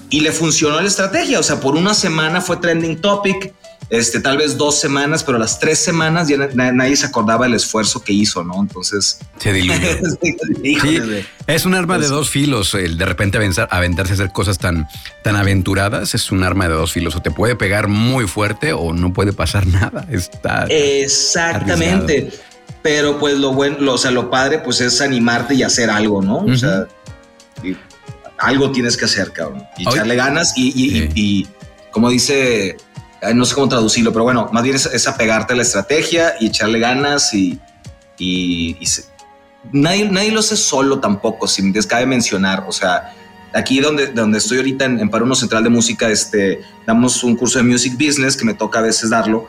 y 0.08 0.20
le 0.20 0.32
funcionó 0.32 0.80
la 0.80 0.88
estrategia. 0.88 1.38
O 1.38 1.42
sea, 1.42 1.60
por 1.60 1.76
una 1.76 1.92
semana 1.92 2.40
fue 2.40 2.56
trending 2.56 3.02
topic, 3.02 3.54
este, 3.90 4.20
tal 4.20 4.38
vez 4.38 4.56
dos 4.56 4.78
semanas, 4.78 5.24
pero 5.24 5.36
las 5.36 5.58
tres 5.58 5.80
semanas 5.80 6.28
ya 6.28 6.36
nadie 6.36 6.94
se 6.94 7.06
acordaba 7.06 7.46
del 7.46 7.54
esfuerzo 7.54 8.02
que 8.02 8.12
hizo, 8.12 8.44
¿no? 8.44 8.60
Entonces 8.60 9.18
se 9.38 9.52
diluyó. 9.52 9.74
es 11.46 11.64
un 11.64 11.74
arma 11.74 11.94
de 11.94 12.00
pues 12.00 12.10
dos 12.10 12.30
filos. 12.30 12.74
El 12.74 12.96
de 12.96 13.04
repente 13.04 13.38
aventarse 13.38 14.12
a 14.12 14.14
hacer 14.14 14.30
cosas 14.30 14.58
tan, 14.58 14.86
tan 15.24 15.34
aventuradas 15.34 16.14
es 16.14 16.30
un 16.30 16.44
arma 16.44 16.68
de 16.68 16.74
dos 16.74 16.92
filos. 16.92 17.16
O 17.16 17.20
te 17.20 17.32
puede 17.32 17.56
pegar 17.56 17.88
muy 17.88 18.28
fuerte 18.28 18.72
o 18.72 18.92
no 18.92 19.12
puede 19.12 19.32
pasar 19.32 19.66
nada. 19.66 20.06
Está 20.08 20.66
exactamente. 20.68 22.30
Pero 22.82 23.18
pues 23.18 23.38
lo 23.38 23.52
bueno, 23.52 23.92
o 23.92 23.98
sea, 23.98 24.12
lo 24.12 24.30
padre, 24.30 24.60
pues 24.60 24.80
es 24.80 25.00
animarte 25.00 25.54
y 25.54 25.64
hacer 25.64 25.90
algo, 25.90 26.22
¿no? 26.22 26.38
O 26.38 26.56
sea, 26.56 26.86
algo 28.38 28.72
tienes 28.72 28.96
que 28.96 29.04
hacer, 29.04 29.32
cabrón. 29.32 29.64
Y 29.76 29.88
echarle 29.88 30.16
ganas 30.16 30.54
y, 30.56 31.46
como 31.90 32.08
dice, 32.08 32.76
no 33.34 33.44
sé 33.44 33.54
cómo 33.54 33.68
traducirlo, 33.68 34.12
pero 34.12 34.24
bueno, 34.24 34.48
más 34.52 34.62
bien 34.62 34.76
es, 34.76 35.08
apegarte 35.08 35.52
a 35.52 35.56
la 35.56 35.62
estrategia 35.62 36.34
y 36.40 36.46
echarle 36.46 36.78
ganas 36.78 37.34
y, 37.34 37.58
nadie, 39.72 40.08
nadie 40.10 40.32
lo 40.32 40.40
hace 40.40 40.56
solo 40.56 41.00
tampoco, 41.00 41.46
si 41.46 41.62
me 41.62 41.72
cabe 41.82 42.06
mencionar, 42.06 42.64
o 42.66 42.72
sea, 42.72 43.12
aquí 43.52 43.80
donde, 43.80 44.08
donde 44.08 44.38
estoy 44.38 44.58
ahorita 44.58 44.84
en, 44.84 45.00
en 45.00 45.10
Paruno 45.10 45.34
Central 45.34 45.64
de 45.64 45.70
Música, 45.70 46.08
este, 46.08 46.60
damos 46.86 47.22
un 47.24 47.36
curso 47.36 47.58
de 47.58 47.64
Music 47.64 47.94
Business 47.94 48.36
que 48.36 48.44
me 48.44 48.54
toca 48.54 48.78
a 48.78 48.82
veces 48.82 49.10
darlo. 49.10 49.48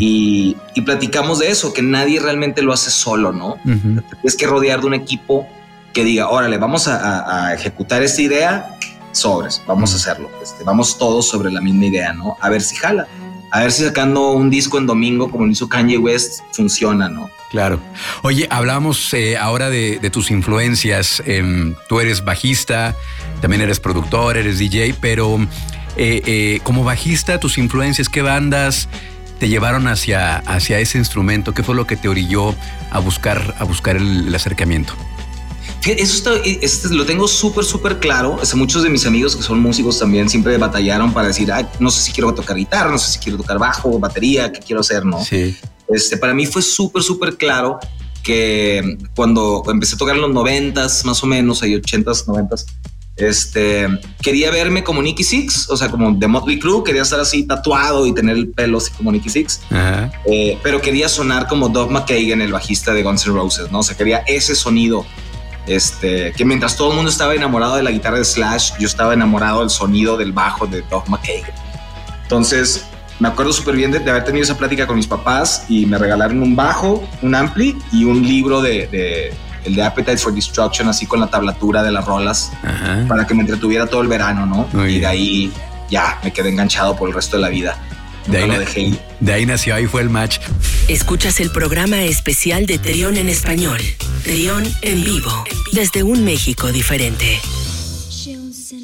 Y, 0.00 0.56
platicamos 0.86 1.40
de 1.40 1.50
eso, 1.50 1.74
que 1.74 1.82
nadie 1.82 2.20
realmente 2.20 2.62
lo 2.62 2.72
hace 2.72 2.90
solo, 2.90 3.32
¿no? 3.32 3.58
Tienes 3.64 4.36
que 4.38 4.46
rodear 4.46 4.80
de 4.80 4.86
un 4.86 4.94
equipo 4.94 5.46
que 5.92 6.04
diga, 6.04 6.28
órale, 6.28 6.56
vamos 6.58 6.88
a, 6.88 7.52
ejecutar 7.54 8.02
esta 8.02 8.22
idea, 8.22 8.77
sobres, 9.12 9.62
vamos 9.66 9.92
a 9.92 9.96
hacerlo. 9.96 10.30
Este, 10.42 10.64
vamos 10.64 10.98
todos 10.98 11.28
sobre 11.28 11.50
la 11.50 11.60
misma 11.60 11.86
idea, 11.86 12.12
¿no? 12.12 12.36
A 12.40 12.48
ver 12.48 12.62
si 12.62 12.76
jala. 12.76 13.06
A 13.50 13.60
ver 13.60 13.72
si 13.72 13.84
sacando 13.84 14.32
un 14.32 14.50
disco 14.50 14.76
en 14.76 14.86
domingo 14.86 15.30
como 15.30 15.46
lo 15.46 15.52
hizo 15.52 15.68
Kanye 15.68 15.96
West 15.96 16.42
funciona, 16.52 17.08
¿no? 17.08 17.30
Claro. 17.50 17.80
Oye, 18.22 18.46
hablamos 18.50 19.14
eh, 19.14 19.38
ahora 19.38 19.70
de, 19.70 20.10
tus 20.10 20.30
influencias. 20.30 21.22
Em, 21.24 21.74
tú 21.88 22.00
eres 22.00 22.24
bajista, 22.24 22.94
también 23.40 23.62
eres 23.62 23.80
productor, 23.80 24.36
eres 24.36 24.58
DJ, 24.58 24.94
pero 25.00 25.38
eh, 25.96 26.22
eh, 26.26 26.60
como 26.62 26.84
bajista, 26.84 27.40
tus 27.40 27.56
influencias, 27.56 28.10
¿qué 28.10 28.20
bandas 28.20 28.88
te 29.38 29.48
llevaron 29.48 29.86
hacia, 29.86 30.36
hacia 30.38 30.78
ese 30.78 30.98
instrumento? 30.98 31.54
¿Qué 31.54 31.62
fue 31.62 31.74
lo 31.74 31.86
que 31.86 31.96
te 31.96 32.08
orilló 32.08 32.54
a 32.90 32.98
buscar, 32.98 33.54
a 33.58 33.64
buscar 33.64 33.96
el 33.96 34.34
acercamiento? 34.34 34.94
Eso 35.86 36.30
está, 36.62 36.94
lo 36.94 37.06
tengo 37.06 37.28
súper, 37.28 37.64
súper 37.64 37.98
claro. 37.98 38.38
muchos 38.54 38.82
de 38.82 38.90
mis 38.90 39.06
amigos 39.06 39.36
que 39.36 39.42
son 39.42 39.60
músicos 39.60 39.98
también 39.98 40.28
siempre 40.28 40.56
batallaron 40.58 41.12
para 41.12 41.28
decir, 41.28 41.50
no 41.78 41.90
sé 41.90 42.02
si 42.02 42.12
quiero 42.12 42.34
tocar 42.34 42.56
guitarra, 42.56 42.90
no 42.90 42.98
sé 42.98 43.12
si 43.12 43.18
quiero 43.18 43.38
tocar 43.38 43.58
bajo, 43.58 43.98
batería, 43.98 44.52
qué 44.52 44.60
quiero 44.60 44.80
hacer, 44.80 45.04
¿no? 45.04 45.24
Sí. 45.24 45.56
Este, 45.88 46.16
para 46.16 46.34
mí 46.34 46.46
fue 46.46 46.62
súper, 46.62 47.02
súper 47.02 47.36
claro 47.36 47.78
que 48.22 48.98
cuando 49.14 49.62
empecé 49.68 49.94
a 49.94 49.98
tocar 49.98 50.16
en 50.16 50.22
los 50.22 50.32
noventas, 50.32 51.04
más 51.04 51.22
o 51.22 51.26
menos, 51.26 51.62
hay 51.62 51.74
ochentas, 51.76 52.28
noventas, 52.28 52.66
este, 53.16 53.88
quería 54.22 54.50
verme 54.50 54.84
como 54.84 55.02
Nicky 55.02 55.24
Six, 55.24 55.70
o 55.70 55.76
sea, 55.76 55.90
como 55.90 56.12
de 56.12 56.28
Motley 56.28 56.58
Crue, 56.58 56.84
quería 56.84 57.02
estar 57.02 57.18
así 57.18 57.44
tatuado 57.44 58.06
y 58.06 58.14
tener 58.14 58.36
el 58.36 58.48
pelo 58.48 58.78
así 58.78 58.92
como 58.92 59.10
Nicky 59.10 59.28
Six, 59.28 59.60
eh, 60.26 60.58
pero 60.62 60.80
quería 60.80 61.08
sonar 61.08 61.48
como 61.48 61.68
Doug 61.68 61.90
McKagan, 61.90 62.40
el 62.40 62.52
bajista 62.52 62.92
de 62.92 63.02
Guns 63.02 63.26
N' 63.26 63.34
Roses, 63.34 63.72
¿no? 63.72 63.80
O 63.80 63.82
sea, 63.82 63.96
quería 63.96 64.18
ese 64.26 64.54
sonido 64.54 65.04
este, 65.68 66.32
que 66.32 66.44
mientras 66.44 66.76
todo 66.76 66.90
el 66.90 66.96
mundo 66.96 67.10
estaba 67.10 67.34
enamorado 67.34 67.76
de 67.76 67.82
la 67.82 67.90
guitarra 67.90 68.18
de 68.18 68.24
Slash, 68.24 68.72
yo 68.78 68.86
estaba 68.86 69.14
enamorado 69.14 69.60
del 69.60 69.70
sonido 69.70 70.16
del 70.16 70.32
bajo 70.32 70.66
de 70.66 70.82
Doug 70.82 71.08
McKagan. 71.08 71.52
Entonces, 72.22 72.86
me 73.20 73.28
acuerdo 73.28 73.52
súper 73.52 73.76
bien 73.76 73.90
de, 73.90 73.98
haber 73.98 74.24
tenido 74.24 74.44
esa 74.44 74.56
plática 74.56 74.86
con 74.86 74.96
mis 74.96 75.06
papás 75.06 75.64
y 75.68 75.86
me 75.86 75.98
regalaron 75.98 76.42
un 76.42 76.54
bajo, 76.56 77.06
un 77.22 77.34
ampli 77.34 77.76
y 77.92 78.04
un 78.04 78.22
libro 78.22 78.62
de, 78.62 79.32
el 79.64 79.74
de 79.74 79.82
Appetite 79.82 80.18
for 80.18 80.32
Destruction, 80.32 80.88
así 80.88 81.06
con 81.06 81.20
la 81.20 81.26
tablatura 81.26 81.82
de 81.82 81.92
las 81.92 82.04
rolas, 82.04 82.52
para 83.08 83.26
que 83.26 83.34
me 83.34 83.40
entretuviera 83.40 83.86
todo 83.86 84.02
el 84.02 84.08
verano, 84.08 84.46
¿no? 84.46 84.88
y 84.88 85.00
de 85.00 85.06
ahí 85.06 85.52
ya 85.90 86.18
me 86.22 86.32
quedé 86.32 86.50
enganchado 86.50 86.96
por 86.96 87.08
el 87.08 87.14
resto 87.14 87.36
de 87.36 87.42
la 87.42 87.48
vida. 87.48 87.76
De 88.26 88.38
ahí, 88.38 89.00
de 89.20 89.32
ahí, 89.32 89.46
nació, 89.46 89.74
ahí 89.74 89.86
fue 89.86 90.02
el 90.02 90.10
match. 90.10 90.38
Escuchas 90.86 91.40
el 91.40 91.50
programa 91.50 92.02
especial 92.02 92.66
de 92.66 92.78
Trión 92.78 93.16
en 93.16 93.30
español. 93.30 93.80
Trión 94.22 94.64
en 94.82 95.04
vivo, 95.04 95.44
desde 95.72 96.02
un 96.02 96.24
México 96.24 96.72
diferente. 96.72 97.40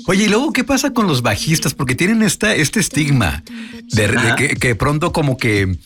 Oye, 0.06 0.24
y 0.24 0.28
luego, 0.28 0.52
¿qué 0.52 0.64
pasa 0.64 0.92
con 0.92 1.06
los 1.06 1.22
bajistas? 1.22 1.74
Porque 1.74 1.94
tienen 1.94 2.22
esta, 2.22 2.54
este 2.54 2.80
estigma 2.80 3.42
de, 3.92 4.34
que, 4.36 4.48
que, 4.56 4.74
pronto 4.74 5.12
como 5.12 5.36
que 5.36 5.78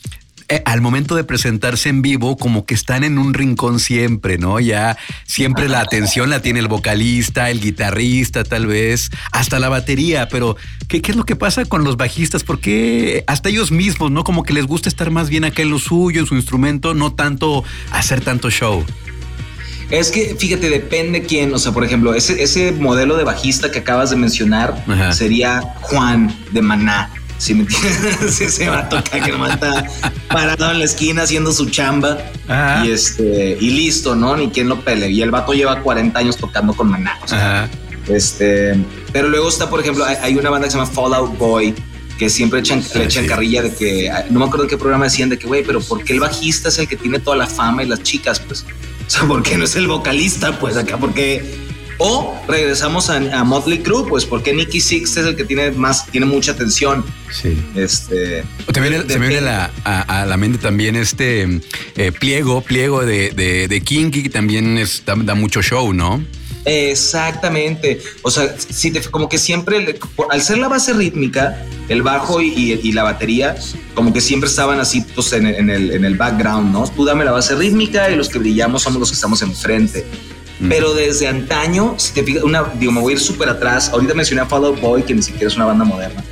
eh, 0.51 0.63
al 0.65 0.81
momento 0.81 1.15
de 1.15 1.25
presentarse 1.25 1.91
en 1.91 2.01
vivo, 2.01 2.39
como 2.39 2.65
que 2.65 2.73
están 2.73 3.05
en 3.05 3.19
un 3.19 3.35
rincón 3.35 3.81
siempre, 3.81 4.39
¿no? 4.39 4.61
Ya 4.61 4.97
siempre 5.25 5.69
la 5.69 5.81
atención 5.81 6.31
la 6.31 6.41
tiene 6.41 6.61
el 6.61 6.69
vocalista, 6.69 7.51
el 7.51 7.61
guitarrista, 7.61 8.45
tal 8.45 8.67
vez, 8.67 9.11
hasta 9.31 9.59
la 9.59 9.69
batería. 9.69 10.29
Pero, 10.29 10.57
¿qué, 10.89 11.03
es 11.05 11.17
lo 11.17 11.25
que 11.25 11.37
pasa 11.37 11.67
con 11.67 11.85
los 11.85 11.99
bajistas? 11.99 12.45
Porque 12.45 13.25
hasta 13.27 13.51
ellos 13.51 13.71
mismos, 13.71 14.11
¿no? 14.11 14.25
Como 14.25 14.43
que 14.43 14.55
les 14.55 14.67
gusta 14.67 14.89
estar 14.89 15.11
más 15.11 15.29
bien 15.29 15.45
acá 15.45 15.63
en 15.63 15.71
lo 15.71 15.79
suyo, 15.79 16.21
en 16.21 16.27
su 16.27 16.35
instrumento, 16.35 16.95
no 16.95 17.13
tanto 17.13 17.63
hacer 17.93 18.23
tanto 18.23 18.51
show. 18.51 18.87
Es 19.91 20.11
que, 20.11 20.37
fíjate, 20.39 20.69
depende 20.69 21.23
quién. 21.23 21.53
O 21.55 21.59
sea, 21.59 21.73
por 21.73 21.85
ejemplo, 21.85 22.15
ese, 22.15 22.43
ese 22.43 22.73
modelo 22.73 23.17
de 23.17 23.25
bajista 23.25 23.71
que 23.71 23.81
acabas 23.81 24.11
de 24.11 24.17
mencionar 24.17 24.85
sería 25.13 25.61
Juan 25.81 26.35
de 26.53 26.63
Maná. 26.63 27.11
Si 27.39 27.55
me 27.55 27.61
entiendes, 27.63 28.41
ese 28.41 28.69
vato 28.69 29.03
que 29.11 29.31
nomás 29.31 29.55
está 29.55 29.87
parado 30.29 30.73
en 30.73 30.81
la 30.81 30.85
esquina 30.85 31.23
haciendo 31.23 31.53
su 31.53 31.71
chamba 31.71 32.19
y 32.85 32.91
este 32.91 33.57
y 33.61 33.71
listo, 33.71 34.17
¿no? 34.17 34.37
Ni 34.37 34.51
quien 34.51 34.69
lo 34.69 34.81
pele. 34.81 35.09
Y 35.11 35.23
el 35.23 35.31
vato 35.31 35.53
lleva 35.53 35.81
40 35.81 36.19
años 36.19 36.37
tocando 36.37 36.75
con 36.75 36.91
Maná. 36.91 37.19
este, 38.09 38.77
pero 39.13 39.29
luego 39.29 39.49
está, 39.49 39.71
por 39.71 39.81
ejemplo, 39.81 40.05
hay, 40.05 40.35
una 40.35 40.51
banda 40.51 40.67
que 40.67 40.73
se 40.73 40.79
llama 40.79 40.91
Fallout 40.91 41.39
Boy 41.39 41.75
que 42.19 42.29
siempre 42.29 42.59
echan, 42.59 42.83
le 42.95 43.05
echan 43.05 43.27
carrilla 43.27 43.63
de 43.63 43.73
que 43.73 44.11
no 44.31 44.41
me 44.41 44.47
acuerdo 44.47 44.65
en 44.65 44.71
qué 44.71 44.77
programa 44.77 45.05
decían 45.05 45.29
de 45.29 45.39
que, 45.39 45.47
güey, 45.47 45.63
pero 45.63 45.81
¿por 45.81 46.03
qué 46.03 46.15
el 46.15 46.21
bajista 46.21 46.69
es 46.69 46.79
el 46.79 46.89
que 46.89 46.97
tiene 46.97 47.21
toda 47.21 47.37
la 47.37 47.47
fama 47.47 47.85
y 47.85 47.87
las 47.87 48.03
chicas? 48.03 48.41
Pues, 48.41 48.65
o 49.09 49.11
sea, 49.11 49.27
¿por 49.27 49.43
qué 49.43 49.57
no 49.57 49.65
es 49.65 49.75
el 49.75 49.87
vocalista? 49.87 50.59
Pues 50.59 50.77
acá, 50.77 50.99
porque 50.99 51.68
O 51.99 52.41
regresamos 52.47 53.11
a, 53.11 53.45
Motley 53.45 53.81
Crue, 53.81 54.07
pues 54.09 54.25
porque 54.25 54.53
Nicky 54.53 54.81
Six 54.81 55.17
es 55.17 55.27
el 55.27 55.37
que 55.37 55.45
tiene 55.45 55.73
más, 55.73 56.07
tiene 56.07 56.27
mucha 56.27 56.53
atención. 56.53 57.05
Sí. 57.31 57.61
Este. 57.75 58.45
se 58.73 59.19
viene 59.19 59.49
a, 59.85 60.25
la 60.27 60.37
mente 60.37 60.59
también 60.59 60.95
este 60.95 61.61
eh, 61.97 62.13
pliego, 62.13 62.61
pliego 62.61 63.05
de, 63.05 63.31
de, 63.31 63.67
de 63.67 63.81
Kinky, 63.81 64.23
que 64.23 64.31
también 64.31 64.81
da, 65.05 65.35
mucho 65.35 65.61
show, 65.61 65.93
¿no? 65.93 66.23
Exactamente. 66.65 68.01
O 68.23 68.31
sea, 68.31 68.55
si 68.59 68.93
te, 68.93 69.01
como 69.01 69.29
que 69.29 69.39
siempre, 69.39 69.99
al 70.31 70.43
ser 70.43 70.59
la 70.59 70.69
base 70.69 70.93
rítmica, 70.93 71.67
el 71.89 72.03
bajo 72.03 72.41
y, 72.41 72.93
la 72.93 73.03
batería, 73.03 73.57
como 73.95 74.13
que 74.13 74.21
siempre 74.21 74.49
estaban 74.49 74.79
así 74.79 75.01
pues, 75.15 75.33
en, 75.33 75.47
el, 75.47 75.91
en 75.91 76.05
el 76.05 76.17
background, 76.17 76.73
¿no? 76.73 76.87
Tú 76.89 77.05
dame 77.05 77.25
la 77.25 77.33
base 77.33 77.57
rítmica 77.57 78.09
y 78.11 78.17
los 78.17 78.29
que 78.29 78.39
brillamos 78.39 78.83
somos 78.83 79.01
los 79.01 79.11
que 79.11 79.15
estamos 79.15 79.43
enfrente. 79.43 80.05
Pero 80.69 80.93
desde 80.93 81.29
antaño, 81.29 81.95
si 81.99 82.13
te 82.13 82.25
fijas, 82.25 82.43
una, 82.43 82.65
digo, 82.79 82.91
me 82.91 83.01
voy 83.01 83.13
a 83.13 83.17
ir 83.17 83.21
súper 83.21 83.49
atrás. 83.49 83.91
Ahorita 83.93 84.15
mencioné 84.15 84.43
a 84.43 84.47
Follow 84.47 84.75
Boy, 84.75 85.03
que 85.05 85.15
ni 85.15 85.23
siquiera 85.23 85.47
es 85.47 85.57
una 85.57 85.67
banda 85.67 85.85
moderna. 85.85 86.25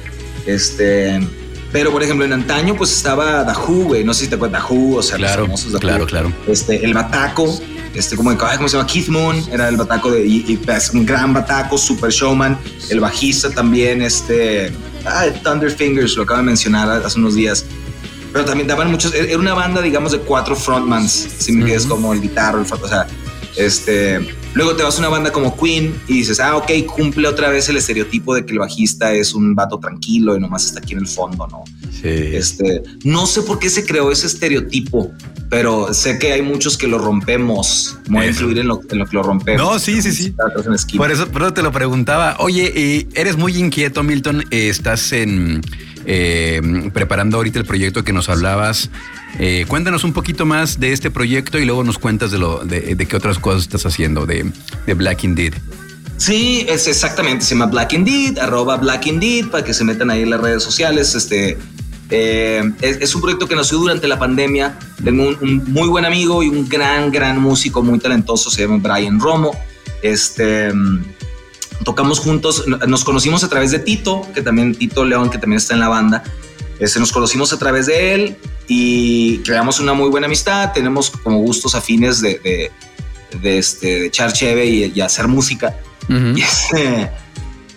Este, 0.47 1.21
pero 1.73 1.93
por 1.93 2.03
ejemplo, 2.03 2.25
en 2.25 2.33
antaño, 2.33 2.75
pues 2.75 2.91
estaba 2.93 3.47
The 3.47 3.53
güey. 3.53 4.03
No 4.03 4.15
sé 4.15 4.25
si 4.25 4.29
te 4.29 4.37
acuerdas 4.37 4.65
The 4.69 4.75
o 4.97 5.03
sea, 5.03 5.17
claro, 5.17 5.47
los 5.47 5.61
famosos 5.61 5.81
Claro, 5.81 6.07
claro. 6.07 6.33
Este, 6.47 6.85
el 6.85 6.95
Bataco, 6.95 7.61
este, 7.95 8.17
como, 8.17 8.37
¿cómo 8.37 8.69
se 8.69 8.77
llama? 8.77 8.87
Keith 8.89 9.09
Moon, 9.09 9.45
era 9.53 9.69
el 9.69 9.77
Bataco 9.77 10.11
de, 10.11 10.27
y, 10.27 10.57
pues, 10.57 10.91
un 10.91 11.07
gran 11.07 11.33
Bataco, 11.33 11.79
super 11.79 12.11
showman. 12.11 12.59
El 12.91 13.01
bajista 13.01 13.51
también, 13.51 14.03
este, 14.03 14.73
ah, 15.05 15.27
Thunder 15.45 15.71
Fingers, 15.71 16.17
lo 16.17 16.25
acabo 16.25 16.39
de 16.39 16.47
mencionar 16.47 16.91
hace 16.91 17.19
unos 17.19 17.35
días 17.35 17.65
pero 18.37 18.45
también 18.45 18.69
daban 18.69 18.91
muchos, 18.91 19.15
era 19.15 19.39
una 19.39 19.55
banda, 19.55 19.81
digamos, 19.81 20.13
de 20.13 20.19
cuatro 20.19 20.55
frontmans, 20.55 21.11
si 21.39 21.53
me 21.53 21.61
entiendes, 21.61 21.87
como 21.87 22.13
el 22.13 22.21
guitarro, 22.21 22.61
el, 22.61 22.71
o 22.71 22.89
sea, 22.89 23.06
este, 23.57 24.21
luego 24.55 24.77
te 24.77 24.83
vas 24.83 24.97
a 24.97 24.99
una 24.99 25.09
banda 25.09 25.33
como 25.33 25.57
Queen 25.57 25.95
y 26.09 26.19
dices, 26.19 26.41
ah, 26.41 26.57
ok, 26.57 26.71
cumple 26.95 27.27
otra 27.27 27.51
vez 27.51 27.69
el 27.69 27.77
estereotipo 27.77 28.35
de 28.35 28.45
que 28.45 28.53
el 28.53 28.59
bajista 28.59 29.13
es 29.13 29.35
un 29.35 29.55
vato 29.55 29.79
tranquilo 29.79 30.37
y 30.37 30.41
nomás 30.41 30.67
está 30.67 30.81
aquí 30.81 30.93
en 30.93 31.01
el 31.01 31.07
fondo, 31.07 31.47
¿no? 31.49 31.65
Sí. 31.91 32.09
Este, 32.09 32.83
no 33.05 33.27
sé 33.27 33.43
por 33.43 33.59
qué 33.59 33.71
se 33.71 33.85
creó 33.85 34.13
ese 34.13 34.27
estereotipo, 34.27 35.13
pero 35.49 35.93
sé 35.95 36.19
que 36.19 36.33
hay 36.33 36.43
muchos 36.43 36.77
que 36.77 36.87
lo 36.87 36.99
rompemos. 36.99 37.97
Voy 38.09 38.27
a 38.27 38.29
influir 38.29 38.59
en 38.59 38.69
lo, 38.69 38.81
que 38.81 38.97
lo 38.97 39.23
rompemos. 39.23 39.63
No, 39.63 39.79
sí, 39.79 40.03
sí, 40.03 40.13
sí. 40.13 40.35
Por 40.97 41.11
eso, 41.11 41.29
por 41.29 41.53
te 41.53 41.63
lo 41.63 41.73
preguntaba. 41.73 42.37
Oye, 42.41 43.09
eres 43.15 43.37
muy 43.37 43.57
inquieto, 43.57 44.03
Milton. 44.03 44.45
estás 44.51 45.13
en 45.13 45.63
eh, 46.07 46.91
preparando 46.93 47.37
ahorita 47.37 47.59
el 47.59 47.65
proyecto 47.65 48.05
que 48.05 48.13
nos 48.13 48.29
hablabas 48.29 48.91
eh, 49.39 49.67
cuéntanos 49.69 50.05
un 50.05 50.13
poquito 50.13 50.47
más 50.47 50.81
de 50.81 50.93
este 50.93 51.11
proyecto 51.11 51.59
y 51.59 51.65
luego 51.67 51.85
nos 51.85 51.99
cuentas 51.99 52.31
de 52.31 52.39
lo 52.39 52.65
de, 52.65 52.97
qué 52.97 53.17
otras 53.17 53.39
cosas 53.39 53.63
estás 53.63 53.85
haciendo 53.85 54.25
de, 54.25 54.51
Black 54.95 55.25
Indeed. 55.25 55.55
Sí, 56.17 56.65
es 56.69 56.87
exactamente, 56.87 57.45
se 57.45 57.55
llama 57.55 57.67
Black 57.67 57.93
Indeed, 57.93 58.39
arroba 58.39 58.79
Black 58.79 59.07
Indeed, 59.07 59.49
para 59.49 59.63
que 59.63 59.75
se 59.75 59.85
metan 59.85 60.11
ahí 60.11 60.23
en 60.23 60.31
las 60.31 60.41
redes 60.41 60.63
sociales. 60.63 61.15
Este, 61.15 61.59
eh, 62.09 62.73
es, 62.81 63.15
un 63.15 63.21
proyecto 63.21 63.47
que 63.47 63.55
nació 63.55 63.77
durante 63.77 64.09
la 64.09 64.19
pandemia. 64.19 64.79
Tengo 65.05 65.29
un, 65.43 65.65
muy 65.67 65.89
buen 65.89 66.07
amigo 66.07 66.43
y 66.43 66.49
un 66.49 66.67
gran, 66.67 67.13
gran 67.13 67.39
músico 67.39 67.83
muy 67.83 67.99
talentoso, 67.99 68.49
se 68.49 68.63
llama 68.63 68.79
Brian 68.79 69.21
Romo. 69.21 69.51
Este, 70.03 70.73
tocamos 71.85 72.19
juntos, 72.21 72.65
nos 72.67 73.05
conocimos 73.05 73.45
a 73.45 73.49
través 73.49 73.71
de 73.71 73.79
Tito, 73.79 74.27
que 74.35 74.43
también 74.43 74.75
Tito 74.75 75.05
León, 75.05 75.31
que 75.31 75.39
también 75.39 75.59
está 75.59 75.75
en 75.75 75.81
la 75.81 75.89
banda. 75.89 76.23
Este, 76.79 77.01
nos 77.01 77.13
conocimos 77.13 77.53
a 77.53 77.59
través 77.59 77.87
de 77.87 78.15
él 78.15 78.37
y 78.69 79.39
creamos 79.39 79.81
una 79.81 79.95
muy 79.95 80.11
buena 80.11 80.27
amistad. 80.27 80.73
Tenemos 80.73 81.11
como 81.11 81.39
gustos 81.39 81.75
afines 81.75 82.21
de, 82.21 82.71
de, 83.41 83.59
este, 83.59 84.07
echar 84.07 84.33
cheve 84.33 84.67
y, 84.67 85.01
hacer 85.01 85.29
música. 85.29 85.75
Este, 86.09 87.11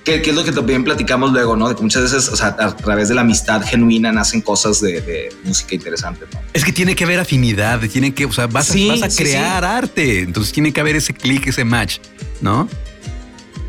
que, 0.04 0.30
es 0.30 0.36
lo 0.36 0.44
que 0.44 0.52
también 0.52 0.84
platicamos 0.84 1.32
luego, 1.32 1.56
¿no? 1.56 1.70
De 1.70 1.76
que 1.76 1.82
muchas 1.82 2.04
veces, 2.04 2.30
o 2.30 2.36
sea, 2.36 2.56
a 2.60 2.76
través 2.76 3.10
de 3.10 3.16
la 3.16 3.22
amistad 3.22 3.62
genuina 3.64 4.12
nacen 4.12 4.42
cosas 4.42 4.82
de, 4.82 5.30
música 5.44 5.76
interesante, 5.76 6.26
¿no? 6.34 6.40
Es 6.54 6.64
que 6.64 6.72
tiene 6.72 6.96
que 6.96 7.04
haber 7.04 7.20
afinidad, 7.20 7.80
tiene 7.90 8.14
que, 8.14 8.26
o 8.26 8.32
sea, 8.32 8.48
vas, 8.48 8.72
a, 8.72 9.10
crear 9.16 9.64
arte, 9.64 10.22
entonces 10.22 10.52
tiene 10.52 10.74
que 10.74 10.82
haber 10.82 10.96
ese 10.96 11.14
clic, 11.14 11.48
ese 11.48 11.64
match, 11.64 12.00
¿no? 12.42 12.68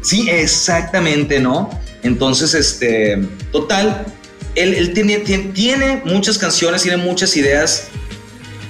Sí, 0.02 0.28
exactamente, 0.30 1.40
¿no? 1.40 1.70
Entonces, 2.02 2.54
este, 2.54 3.18
total, 3.52 4.06
él, 4.54 4.92
tiene, 4.94 5.18
tiene, 5.18 6.02
muchas 6.04 6.38
canciones, 6.38 6.82
tiene 6.82 6.96
muchas 6.96 7.36
ideas 7.36 7.88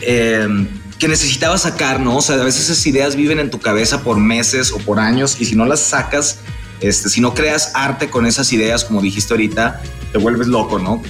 em, 0.01 0.69
que 0.99 1.09
necesitaba 1.09 1.57
sacar, 1.59 2.01
¿no? 2.01 2.17
O 2.17 2.23
sea, 2.23 2.37
a 2.37 2.45
veces 2.45 2.69
esas 2.69 2.87
ideas 2.87 3.17
viven 3.17 3.39
en 3.39 3.51
tu 3.51 3.61
cabeza 3.61 4.03
por 4.03 4.19
meses 4.19 4.73
o 4.73 4.79
por 4.79 4.99
años 4.99 5.37
y 5.41 5.45
si 5.45 5.55
no 5.55 5.65
las 5.65 5.81
sacas, 5.81 6.39
este, 6.81 7.09
si 7.09 7.21
no 7.21 7.35
creas 7.35 7.73
arte 7.75 8.09
con 8.09 8.27
esas 8.27 8.53
ideas, 8.53 8.85
como 8.85 9.01
dijiste 9.01 9.33
ahorita, 9.33 9.83
te 10.13 10.19
vuelves 10.19 10.49
loco, 10.49 10.79
¿no? 10.79 11.03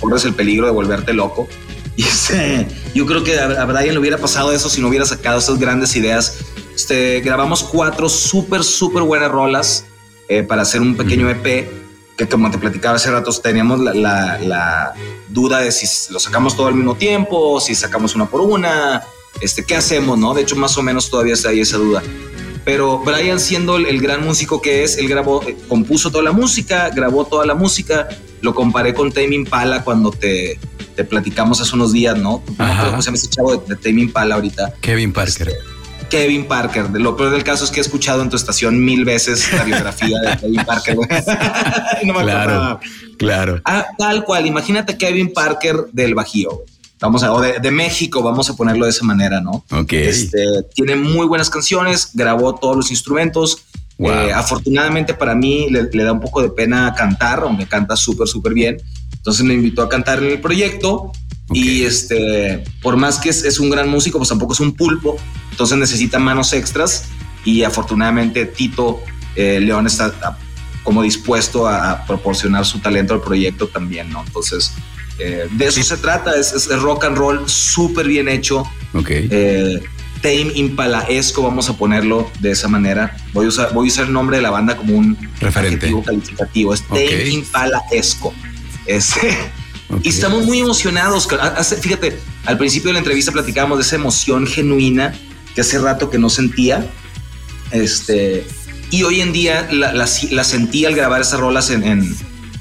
corres 0.00 0.24
el 0.24 0.34
peligro 0.34 0.66
de 0.66 0.72
volverte 0.72 1.12
loco. 1.12 1.48
Y 1.96 2.02
este, 2.02 2.66
yo 2.94 3.04
creo 3.04 3.24
que 3.24 3.38
a, 3.38 3.64
Brian 3.66 3.92
le 3.92 3.98
hubiera 3.98 4.16
pasado 4.16 4.52
eso 4.52 4.70
si 4.70 4.80
no 4.80 4.88
hubiera 4.88 5.04
sacado 5.04 5.38
esas 5.38 5.58
grandes 5.58 5.94
ideas. 5.96 6.38
Este, 6.74 7.20
grabamos 7.20 7.62
cuatro 7.62 8.08
súper, 8.08 8.64
súper 8.64 9.02
buenas 9.02 9.30
rolas 9.30 9.84
eh, 10.28 10.42
para 10.42 10.62
hacer 10.62 10.80
un 10.80 10.96
pequeño 10.96 11.28
EP 11.28 11.68
que 12.16 12.28
como 12.28 12.50
te 12.50 12.58
platicaba 12.58 12.96
hace 12.96 13.10
rato, 13.10 13.32
teníamos 13.32 13.80
la, 13.80 14.92
duda 15.30 15.60
de 15.60 15.72
si 15.72 16.12
lo 16.12 16.20
sacamos 16.20 16.54
todo 16.54 16.66
al 16.66 16.74
mismo 16.74 16.94
tiempo, 16.94 17.58
si 17.60 17.74
sacamos 17.74 18.14
una 18.14 18.26
por 18.26 18.42
una, 18.42 19.02
este, 19.40 19.64
¿qué 19.64 19.74
hacemos? 19.74 20.18
No? 20.18 20.34
De 20.34 20.42
hecho, 20.42 20.54
más 20.56 20.76
o 20.76 20.82
menos 20.82 21.08
todavía 21.08 21.32
está 21.32 21.48
ahí 21.48 21.60
esa 21.60 21.78
duda. 21.78 22.02
Pero 22.64 22.98
Brian, 22.98 23.40
siendo 23.40 23.76
el, 23.76 24.00
gran 24.02 24.22
músico 24.22 24.60
que 24.60 24.84
es, 24.84 24.98
él 24.98 25.08
grabó, 25.08 25.42
eh, 25.44 25.56
compuso 25.66 26.10
toda 26.10 26.22
la 26.22 26.32
música, 26.32 26.90
grabó 26.90 27.24
toda 27.24 27.46
la 27.46 27.54
música. 27.54 28.08
Lo 28.42 28.54
comparé 28.54 28.92
con 28.92 29.10
Tame 29.12 29.34
Impala 29.34 29.82
cuando 29.82 30.10
te, 30.10 30.58
te 30.94 31.04
platicamos 31.04 31.60
hace 31.62 31.74
unos 31.74 31.92
días, 31.92 32.18
¿no? 32.18 32.42
¿Cómo 32.58 33.00
se 33.00 33.06
llama 33.06 33.16
ese 33.16 33.28
chavo 33.28 33.56
de, 33.56 33.76
Tame 33.76 34.02
Impala 34.02 34.34
ahorita? 34.34 34.74
Kevin 34.82 35.12
Parker. 35.12 35.48
Este, 35.48 35.79
Kevin 36.10 36.46
Parker. 36.46 36.90
Lo 36.90 37.16
peor 37.16 37.30
del 37.30 37.44
caso 37.44 37.64
es 37.64 37.70
que 37.70 37.80
he 37.80 37.82
escuchado 37.82 38.20
en 38.20 38.28
tu 38.28 38.36
estación 38.36 38.84
mil 38.84 39.06
veces 39.06 39.50
la 39.54 39.64
biografía 39.64 40.18
de 40.20 40.36
Kevin 40.40 40.64
Parker. 40.66 40.96
no 42.04 42.12
me 42.12 42.22
claro, 42.22 42.80
claro. 43.16 43.62
Ah, 43.64 43.86
tal 43.96 44.24
cual. 44.24 44.44
Imagínate 44.44 44.98
Kevin 44.98 45.32
Parker 45.32 45.86
del 45.92 46.14
Bajío. 46.14 46.64
Vamos 47.00 47.22
a, 47.22 47.32
o 47.32 47.40
de, 47.40 47.70
México, 47.70 48.22
vamos 48.22 48.50
a 48.50 48.56
ponerlo 48.56 48.84
de 48.84 48.90
esa 48.90 49.06
manera, 49.06 49.40
¿no? 49.40 49.64
Ok. 49.70 49.92
Este, 49.94 50.44
tiene 50.74 50.96
muy 50.96 51.26
buenas 51.26 51.48
canciones, 51.48 52.10
grabó 52.12 52.54
todos 52.56 52.76
los 52.76 52.90
instrumentos. 52.90 53.64
Eh, 53.98 54.32
afortunadamente 54.34 55.12
para 55.12 55.34
mí 55.34 55.68
le, 55.70 56.04
da 56.04 56.12
un 56.12 56.20
poco 56.20 56.40
de 56.42 56.48
pena 56.50 56.94
cantar, 56.94 57.40
aunque 57.40 57.66
canta 57.66 57.96
súper, 57.96 58.28
súper 58.28 58.52
bien. 58.52 58.76
Entonces 59.14 59.44
me 59.44 59.54
invitó 59.54 59.82
a 59.82 59.88
cantar 59.88 60.22
en 60.22 60.30
el 60.30 60.40
proyecto. 60.40 61.12
Y 61.52 61.82
este, 61.82 62.64
por 62.82 62.96
más 62.96 63.18
que 63.18 63.30
es, 63.30 63.58
un 63.58 63.70
gran 63.70 63.88
músico, 63.88 64.18
pues 64.18 64.28
tampoco 64.28 64.52
es 64.52 64.60
un 64.60 64.72
pulpo, 64.74 65.16
entonces 65.60 65.76
necesita 65.76 66.18
manos 66.18 66.54
extras. 66.54 67.04
Y 67.44 67.64
afortunadamente 67.64 68.46
Tito 68.46 69.02
eh, 69.36 69.60
León 69.60 69.86
está 69.86 70.14
ah, 70.22 70.38
como 70.82 71.02
dispuesto 71.02 71.68
a, 71.68 72.06
proporcionar 72.06 72.64
su 72.64 72.78
talento 72.78 73.12
al 73.12 73.20
proyecto 73.20 73.68
también, 73.68 74.08
¿no? 74.08 74.24
Entonces, 74.26 74.72
eh, 75.18 75.48
de 75.50 75.66
eso 75.66 75.82
se 75.82 75.98
trata, 75.98 76.34
es, 76.34 76.66
rock 76.80 77.04
and 77.04 77.18
roll 77.18 77.46
súper 77.46 78.08
bien 78.08 78.28
hecho. 78.28 78.62
Ok. 78.94 79.10
Eh, 79.10 79.82
Tame 80.22 80.50
Impalaesco, 80.54 81.42
vamos 81.42 81.68
a 81.68 81.76
ponerlo 81.76 82.30
de 82.40 82.52
esa 82.52 82.68
manera. 82.68 83.14
Voy 83.34 83.44
a 83.44 83.48
usar, 83.48 83.74
voy 83.74 83.88
a 83.88 83.92
usar 83.92 84.06
el 84.06 84.14
nombre 84.14 84.38
de 84.38 84.42
la 84.42 84.50
banda 84.50 84.78
como 84.78 84.96
un 84.96 85.18
referente 85.40 85.92
calificativo. 86.06 86.72
Es 86.72 86.82
Tame 86.88 87.28
Impalaesco. 87.28 88.32
Este, 88.86 89.36
y 90.02 90.08
estamos 90.08 90.46
muy 90.46 90.60
emocionados. 90.60 91.28
Fíjate, 91.82 92.18
al 92.46 92.56
principio 92.56 92.88
de 92.88 92.94
la 92.94 93.00
entrevista 93.00 93.30
platicábamos 93.30 93.76
de 93.76 93.82
esa 93.82 93.96
emoción 93.96 94.46
genuina 94.46 95.12
que 95.54 95.60
hace 95.60 95.78
rato 95.78 96.10
que 96.10 96.18
no 96.18 96.30
sentía. 96.30 96.90
Este, 97.70 98.46
y 98.90 99.02
hoy 99.02 99.20
en 99.20 99.32
día 99.32 99.68
la, 99.70 99.92
la, 99.92 100.44
sentí 100.44 100.84
al 100.84 100.94
grabar 100.94 101.20
esas 101.20 101.38
rolas 101.38 101.70
en, 101.70 102.16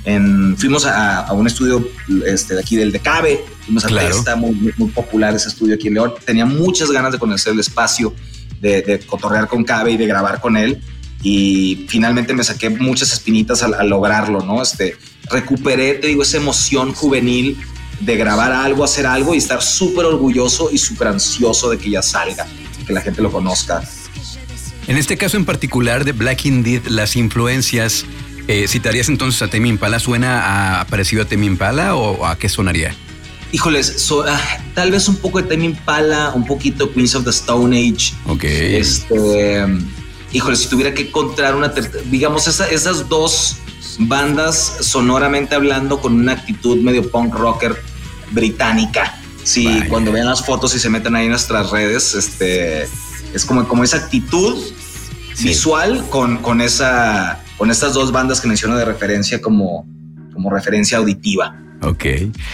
en, 0.06 0.58
fuimos 0.58 0.86
a, 0.86 1.32
un 1.34 1.48
estudio 1.48 1.90
este, 2.26 2.54
de 2.54 2.60
aquí 2.60 2.76
del 2.76 2.92
Decabe, 2.92 3.44
fuimos 3.66 3.86
a 3.86 3.88
claro. 3.88 4.16
está 4.16 4.36
muy, 4.36 4.74
muy, 4.78 4.90
popular 4.90 5.36
ese 5.36 5.50
estudio 5.50 5.76
aquí 5.76 5.88
en 5.88 5.96
León. 5.96 6.14
Tenía 6.26 6.46
muchas 6.46 6.92
ganas 6.92 7.12
de 7.12 7.20
conocer 7.20 7.54
el 7.54 7.60
espacio, 7.60 8.14
de, 8.62 8.82
de 8.82 9.00
cotorrear 9.00 9.48
con 9.48 9.64
Cabe 9.64 9.92
y 9.92 9.98
de 9.98 10.06
grabar 10.06 10.40
con 10.40 10.58
él 10.58 10.82
y 11.22 11.86
finalmente 11.90 12.34
me 12.34 12.44
saqué 12.44 12.70
muchas 12.70 13.12
espinitas 13.12 13.62
al, 13.64 13.90
lograrlo, 13.90 14.42
¿no? 14.42 14.62
Este, 14.62 14.96
recuperé, 15.30 15.96
te 15.96 16.08
digo, 16.08 16.24
esa 16.24 16.38
emoción 16.38 16.94
juvenil 16.94 17.58
de 18.00 18.16
grabar 18.16 18.54
algo, 18.54 18.86
hacer 18.86 19.06
algo 19.06 19.36
y 19.36 19.38
estar 19.38 19.62
súper 19.62 20.06
orgulloso 20.06 20.70
y 20.72 20.78
súper 20.78 21.10
ansioso 21.10 21.70
de 21.70 21.78
que 21.78 21.90
ya 21.90 22.02
salga, 22.02 22.48
que 22.90 22.94
la 22.94 23.02
gente 23.02 23.22
lo 23.22 23.32
conozca. 23.32 23.84
En 24.88 24.98
este 24.98 25.16
caso 25.16 25.38
en 25.38 25.46
particular 25.46 26.04
de 26.04 26.12
Black 26.12 26.46
Indeed, 26.46 26.88
las 26.88 27.16
influencias, 27.16 28.04
eh, 28.48 28.68
¿citarías 28.68 29.10
entonces 29.10 29.40
a 29.44 29.48
Temi 29.48 29.70
Impala? 29.70 30.00
¿Suena 30.00 30.82
a, 30.82 30.88
parecido 30.88 31.22
a 31.22 31.26
Temi 31.26 31.46
Impala 31.46 31.96
o 31.96 32.26
a 32.26 32.38
qué 32.40 32.50
sonaría? 32.50 32.96
Híjoles, 33.52 34.12
ah, 34.28 34.58
tal 34.74 34.90
vez 34.90 35.08
un 35.08 35.18
poco 35.18 35.40
de 35.40 35.48
Temi 35.48 35.66
Impala, 35.66 36.32
un 36.34 36.48
poquito 36.48 36.92
Queens 36.92 37.14
of 37.14 37.26
the 37.26 37.30
Stone 37.30 37.78
Age. 37.78 38.14
Ok. 38.26 38.44
Este 38.46 39.64
híjole, 40.32 40.56
si 40.56 40.68
tuviera 40.68 40.94
que 40.94 41.04
encontrar 41.04 41.56
una, 41.56 41.72
digamos, 42.06 42.48
esas 42.48 43.08
dos 43.08 43.58
bandas 44.00 44.78
sonoramente 44.82 45.54
hablando 45.54 46.00
con 46.00 46.14
una 46.14 46.34
actitud 46.34 46.82
medio 46.82 47.10
punk 47.10 47.36
rocker 47.36 47.76
británica. 48.32 49.19
Sí, 49.50 49.68
cuando 49.90 50.12
vean 50.12 50.28
las 50.28 50.46
fotos 50.46 50.76
y 50.76 50.80
se 50.80 50.92
meten 50.92 51.16
ahí 51.16 51.24
en 51.24 51.32
nuestras 51.32 51.72
redes, 51.72 52.14
este, 52.14 52.84
es 52.84 53.46
como, 53.48 53.68
como 53.68 53.84
esa 53.84 53.98
actitud 53.98 54.64
visual 55.42 56.06
con, 56.12 56.38
con, 56.38 56.62
esa, 56.62 57.44
con 57.58 57.72
estas 57.72 57.96
dos 57.96 58.12
bandas 58.12 58.42
que 58.42 58.48
menciono 58.48 58.78
de 58.78 58.86
referencia 58.86 59.42
como, 59.42 59.88
como 60.34 60.52
referencia 60.52 61.00
auditiva. 61.00 61.60
Ok. 61.82 62.06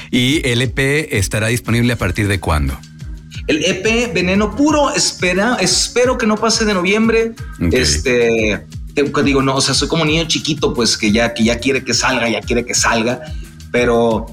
¿Y 0.09 0.41
el 0.47 0.61
EP 0.61 1.09
estará 1.11 1.47
disponible 1.47 1.91
a 1.91 1.97
partir 1.97 2.29
de 2.29 2.39
cuándo? 2.39 2.79
El 3.47 3.65
EP 3.65 4.13
Veneno 4.13 4.55
Puro, 4.55 4.95
espera, 4.95 5.57
espero 5.59 6.17
que 6.17 6.25
no 6.25 6.37
pase 6.37 6.63
de 6.63 6.73
noviembre. 6.73 7.33
Este, 7.73 8.65
digo, 9.21 9.41
no, 9.41 9.55
o 9.57 9.61
sea, 9.61 9.73
soy 9.73 9.89
como 9.89 10.05
niño 10.05 10.23
chiquito, 10.29 10.73
pues 10.73 10.97
que 10.97 11.11
ya, 11.11 11.33
que 11.33 11.43
ya 11.43 11.59
quiere 11.59 11.83
que 11.83 11.93
salga, 11.93 12.29
ya 12.29 12.39
quiere 12.39 12.63
que 12.63 12.73
salga, 12.73 13.19
pero 13.69 14.27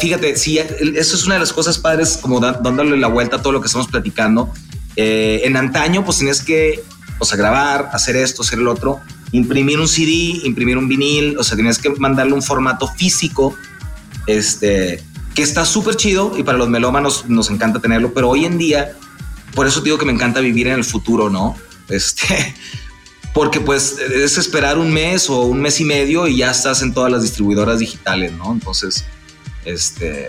fíjate, 0.00 0.36
sí, 0.36 0.58
eso 0.58 1.16
es 1.16 1.24
una 1.24 1.34
de 1.34 1.40
las 1.40 1.52
cosas 1.52 1.78
padres, 1.78 2.18
como 2.20 2.40
dándole 2.40 2.96
la 2.96 3.08
vuelta 3.08 3.36
a 3.36 3.42
todo 3.42 3.52
lo 3.52 3.60
que 3.60 3.66
estamos 3.66 3.88
platicando. 3.88 4.52
Eh, 4.96 5.42
en 5.44 5.56
antaño, 5.56 6.04
pues 6.04 6.18
tienes 6.18 6.42
que, 6.42 6.82
o 7.18 7.24
sea, 7.24 7.38
grabar, 7.38 7.90
hacer 7.92 8.16
esto, 8.16 8.42
hacer 8.42 8.58
el 8.58 8.66
otro, 8.66 9.00
imprimir 9.30 9.78
un 9.78 9.86
CD, 9.86 10.40
imprimir 10.44 10.76
un 10.76 10.88
vinil, 10.88 11.38
o 11.38 11.44
sea, 11.44 11.56
tienes 11.56 11.78
que 11.78 11.90
mandarle 11.90 12.32
un 12.32 12.42
formato 12.42 12.88
físico, 12.88 13.54
este, 14.26 15.02
que 15.34 15.42
está 15.42 15.64
súper 15.64 15.94
chido 15.94 16.34
y 16.36 16.42
para 16.42 16.58
los 16.58 16.68
melómanos 16.68 17.26
nos 17.28 17.48
encanta 17.50 17.80
tenerlo, 17.80 18.12
pero 18.12 18.28
hoy 18.28 18.44
en 18.44 18.58
día, 18.58 18.96
por 19.54 19.68
eso 19.68 19.80
digo 19.80 19.96
que 19.96 20.04
me 20.04 20.12
encanta 20.12 20.40
vivir 20.40 20.66
en 20.66 20.74
el 20.74 20.84
futuro, 20.84 21.30
¿no? 21.30 21.56
Este, 21.88 22.54
porque 23.32 23.60
pues 23.60 23.98
es 23.98 24.36
esperar 24.36 24.78
un 24.78 24.92
mes 24.92 25.30
o 25.30 25.42
un 25.42 25.60
mes 25.60 25.80
y 25.80 25.84
medio 25.84 26.26
y 26.26 26.38
ya 26.38 26.50
estás 26.50 26.82
en 26.82 26.92
todas 26.92 27.12
las 27.12 27.22
distribuidoras 27.22 27.78
digitales, 27.78 28.32
¿no? 28.32 28.52
Entonces, 28.52 29.04
este, 29.68 30.28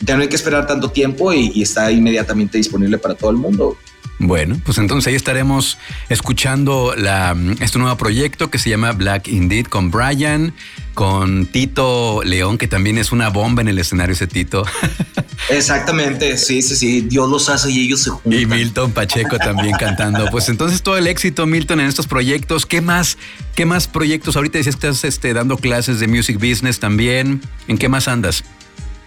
ya 0.00 0.16
no 0.16 0.22
hay 0.22 0.28
que 0.28 0.36
esperar 0.36 0.66
tanto 0.66 0.90
tiempo 0.90 1.32
y, 1.32 1.52
y 1.54 1.62
está 1.62 1.90
inmediatamente 1.90 2.58
disponible 2.58 2.98
para 2.98 3.14
todo 3.14 3.30
el 3.30 3.36
mundo. 3.36 3.76
Bueno, 4.20 4.60
pues 4.64 4.78
entonces 4.78 5.06
ahí 5.06 5.14
estaremos 5.14 5.78
escuchando 6.08 6.92
la, 6.96 7.36
este 7.60 7.78
nuevo 7.78 7.96
proyecto 7.96 8.50
que 8.50 8.58
se 8.58 8.68
llama 8.68 8.90
Black 8.90 9.28
Indeed 9.28 9.66
con 9.66 9.92
Brian, 9.92 10.54
con 10.94 11.46
Tito 11.46 12.22
León, 12.24 12.58
que 12.58 12.66
también 12.66 12.98
es 12.98 13.12
una 13.12 13.28
bomba 13.28 13.62
en 13.62 13.68
el 13.68 13.78
escenario 13.78 14.14
ese 14.14 14.26
Tito. 14.26 14.64
Exactamente, 15.50 16.36
sí, 16.36 16.62
sí, 16.62 16.74
sí, 16.74 17.00
Dios 17.02 17.30
los 17.30 17.48
hace 17.48 17.70
y 17.70 17.84
ellos 17.84 18.02
se 18.02 18.10
juntan. 18.10 18.40
Y 18.40 18.44
Milton 18.44 18.90
Pacheco 18.90 19.38
también 19.38 19.76
cantando. 19.78 20.26
Pues 20.32 20.48
entonces 20.48 20.82
todo 20.82 20.98
el 20.98 21.06
éxito, 21.06 21.46
Milton, 21.46 21.78
en 21.78 21.86
estos 21.86 22.08
proyectos. 22.08 22.66
¿Qué 22.66 22.80
más, 22.80 23.18
qué 23.54 23.66
más 23.66 23.86
proyectos? 23.86 24.34
Ahorita 24.34 24.58
decías 24.58 24.74
que 24.74 24.88
estás 24.88 25.04
este, 25.04 25.32
dando 25.32 25.56
clases 25.56 26.00
de 26.00 26.08
music 26.08 26.40
business 26.40 26.80
también. 26.80 27.40
¿En 27.68 27.78
qué 27.78 27.88
más 27.88 28.08
andas? 28.08 28.42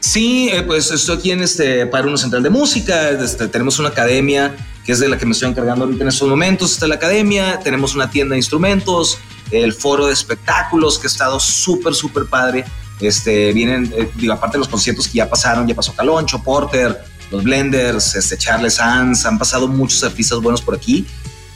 Sí, 0.01 0.49
eh, 0.51 0.63
pues 0.63 0.89
estoy 0.89 1.17
aquí 1.17 1.31
en 1.31 1.43
este 1.43 1.85
Padre 1.85 2.17
Central 2.17 2.41
de 2.41 2.49
Música. 2.49 3.11
Este, 3.11 3.47
tenemos 3.47 3.77
una 3.77 3.89
academia 3.89 4.55
que 4.83 4.93
es 4.93 4.99
de 4.99 5.07
la 5.07 5.15
que 5.15 5.27
me 5.27 5.33
estoy 5.33 5.49
encargando 5.49 5.85
ahorita 5.85 6.01
en 6.01 6.09
estos 6.09 6.27
momentos. 6.27 6.71
Está 6.71 6.87
la 6.87 6.95
academia, 6.95 7.59
tenemos 7.59 7.93
una 7.93 8.09
tienda 8.09 8.33
de 8.33 8.39
instrumentos, 8.39 9.19
el 9.51 9.73
foro 9.73 10.07
de 10.07 10.13
espectáculos 10.13 10.97
que 10.97 11.05
ha 11.05 11.11
estado 11.11 11.39
súper, 11.39 11.93
súper 11.93 12.25
padre. 12.25 12.65
Este, 12.99 13.53
vienen, 13.53 13.93
eh, 13.95 14.09
digo, 14.15 14.33
aparte 14.33 14.53
de 14.53 14.59
los 14.59 14.67
conciertos 14.67 15.07
que 15.07 15.19
ya 15.19 15.29
pasaron, 15.29 15.67
ya 15.67 15.75
pasó 15.75 15.93
Caloncho, 15.93 16.41
Porter, 16.41 16.99
los 17.29 17.43
Blenders, 17.43 18.15
este, 18.15 18.39
Charles 18.39 18.75
Sanz, 18.75 19.25
han 19.27 19.37
pasado 19.37 19.67
muchos 19.67 20.03
artistas 20.03 20.39
buenos 20.41 20.63
por 20.63 20.73
aquí. 20.73 21.05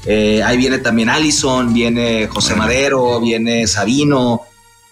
Eh, 0.06 0.44
ahí 0.44 0.58
viene 0.58 0.78
también 0.78 1.10
Allison, 1.10 1.74
viene 1.74 2.28
José 2.28 2.54
Madero, 2.54 3.20
viene 3.20 3.66
Sabino. 3.66 4.44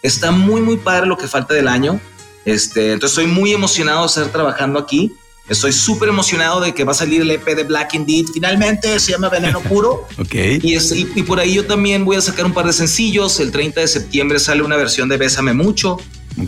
Está 0.02 0.32
muy, 0.32 0.62
muy 0.62 0.78
padre 0.78 1.06
lo 1.06 1.18
que 1.18 1.28
falta 1.28 1.54
del 1.54 1.68
año. 1.68 2.02
Este, 2.46 2.94
entonces 2.94 3.18
estoy 3.18 3.32
muy 3.32 3.54
emocionado 3.54 4.02
de 4.02 4.08
estar 4.08 4.28
trabajando 4.28 4.80
aquí. 4.80 5.14
Estoy 5.50 5.74
súper 5.74 6.08
emocionado 6.08 6.62
de 6.62 6.74
que 6.74 6.86
va 6.86 6.94
a 6.94 6.96
salir 6.96 7.22
el 7.22 7.30
EP 7.30 7.46
de 7.46 7.64
Black 7.64 7.96
Indeed. 7.96 8.28
Finalmente 8.34 8.98
se 9.00 9.12
llama 9.12 9.28
Veneno 9.30 9.60
Puro. 9.70 10.08
ok. 10.18 10.36
Y, 10.62 10.76
y, 10.76 11.24
por 11.24 11.40
ahí 11.40 11.56
yo 11.56 11.66
también 11.66 12.06
voy 12.06 12.16
a 12.16 12.22
sacar 12.22 12.46
un 12.46 12.54
par 12.54 12.66
de 12.66 12.74
sencillos. 12.74 13.40
El 13.40 13.52
30 13.52 13.82
de 13.82 13.88
septiembre 13.88 14.40
sale 14.40 14.64
una 14.64 14.78
versión 14.78 15.10
de 15.10 15.18
Bésame 15.18 15.54
Mucho, 15.54 15.98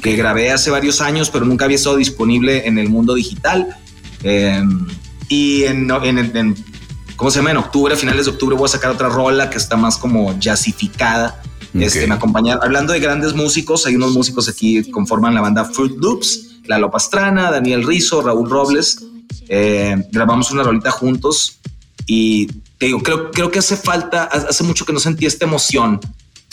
que 0.01 0.15
grabé 0.15 0.51
hace 0.51 0.71
varios 0.71 1.01
años, 1.01 1.29
pero 1.29 1.45
nunca 1.45 1.65
había 1.65 1.75
estado 1.75 1.97
disponible 1.97 2.67
en 2.67 2.77
el 2.77 2.87
mundo 2.87 3.15
digital. 3.15 3.77
Em, 4.23 4.87
y 5.27 5.63
en, 5.63 5.91
en, 5.91 6.55
¿cómo 7.17 7.31
se 7.31 7.39
llama? 7.39 7.51
En 7.51 7.57
octubre, 7.57 7.93
a 7.93 7.97
finales 7.97 8.25
de 8.25 8.31
octubre, 8.31 8.55
voy 8.55 8.65
a 8.65 8.69
sacar 8.69 8.91
otra 8.91 9.09
rola 9.09 9.49
que 9.49 9.57
está 9.57 9.75
más 9.75 9.97
como 9.97 10.39
jazzificada. 10.39 11.41
Este, 11.79 12.07
me 12.07 12.15
acompañan. 12.15 12.59
Hablando 12.61 12.93
de 12.93 12.99
grandes 12.99 13.33
músicos, 13.33 13.85
hay 13.85 13.95
unos 13.95 14.11
músicos 14.11 14.47
aquí 14.47 14.83
que 14.83 14.91
conforman 14.91 15.33
la 15.33 15.41
banda 15.41 15.65
Fruit 15.65 15.97
Loops 15.97 16.55
Lalo 16.67 16.91
Pastrana, 16.91 17.51
Daniel 17.51 17.85
Rizo, 17.85 18.21
Raúl 18.21 18.49
Robles. 18.49 19.03
Eh, 19.47 19.95
grabamos 20.11 20.51
una 20.51 20.63
rolita 20.63 20.91
juntos 20.91 21.59
y 22.07 22.47
te 22.77 22.87
digo, 22.87 22.99
creo, 22.99 23.31
creo 23.31 23.51
que 23.51 23.59
hace 23.59 23.77
falta, 23.77 24.23
hace 24.23 24.63
mucho 24.63 24.85
que 24.85 24.93
no 24.93 24.99
sentí 24.99 25.25
esta 25.25 25.45
emoción. 25.45 25.99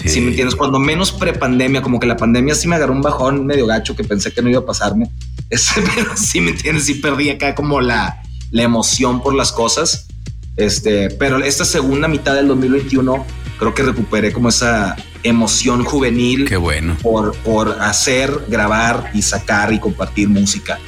Si 0.05 0.21
me 0.21 0.29
entiendes, 0.29 0.57
cuando 0.57 0.81
menos 0.81 1.13
prepandemia, 1.13 1.83
como 1.83 2.01
que 2.01 2.07
la 2.07 2.17
pandemia 2.17 2.55
sí 2.55 2.67
me 2.67 2.75
agarró 2.75 2.93
un 2.93 3.03
bajón 3.03 3.47
medio 3.47 3.67
gacho 3.67 3.95
que 3.95 4.03
pensé 4.03 4.33
que 4.33 4.43
no 4.43 4.49
iba 4.49 4.61
a 4.61 4.67
pasarme. 4.67 5.11
Ese, 5.51 5.83
pero 5.95 6.17
sí 6.17 6.41
me 6.41 6.51
entiendes, 6.51 6.87
sí 6.87 6.95
perdí 6.95 7.31
acá 7.31 7.55
como 7.55 7.81
la, 7.81 8.23
la 8.51 8.63
emoción 8.63 9.23
por 9.23 9.35
las 9.35 9.53
cosas. 9.53 10.09
Este, 10.57 11.09
pero 11.11 11.39
esta 11.39 11.65
segunda 11.65 12.09
mitad 12.09 12.35
del 12.35 12.49
2021 12.49 13.25
creo 13.59 13.75
que 13.75 13.83
recuperé 13.83 14.33
como 14.33 14.49
esa 14.49 14.97
emoción 15.23 15.85
juvenil. 15.85 16.47
Qué 16.49 16.57
bueno. 16.57 16.97
Por, 17.03 17.35
por 17.37 17.81
hacer, 17.81 18.31
grabar 18.49 19.11
y 19.15 19.23
sacar 19.23 19.73
y 19.73 19.79
compartir 19.79 20.29
música. 20.29 20.79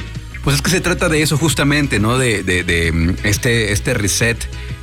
Pues 0.42 0.56
es 0.56 0.62
que 0.62 0.70
se 0.70 0.82
trata 0.82 1.08
de 1.08 1.22
eso 1.22 1.38
justamente, 1.38 1.98
¿no? 1.98 2.18
De, 2.18 2.42
de, 2.42 2.92
mm, 2.92 3.16
este, 3.24 3.72
este 3.72 3.94
reset 3.94 4.36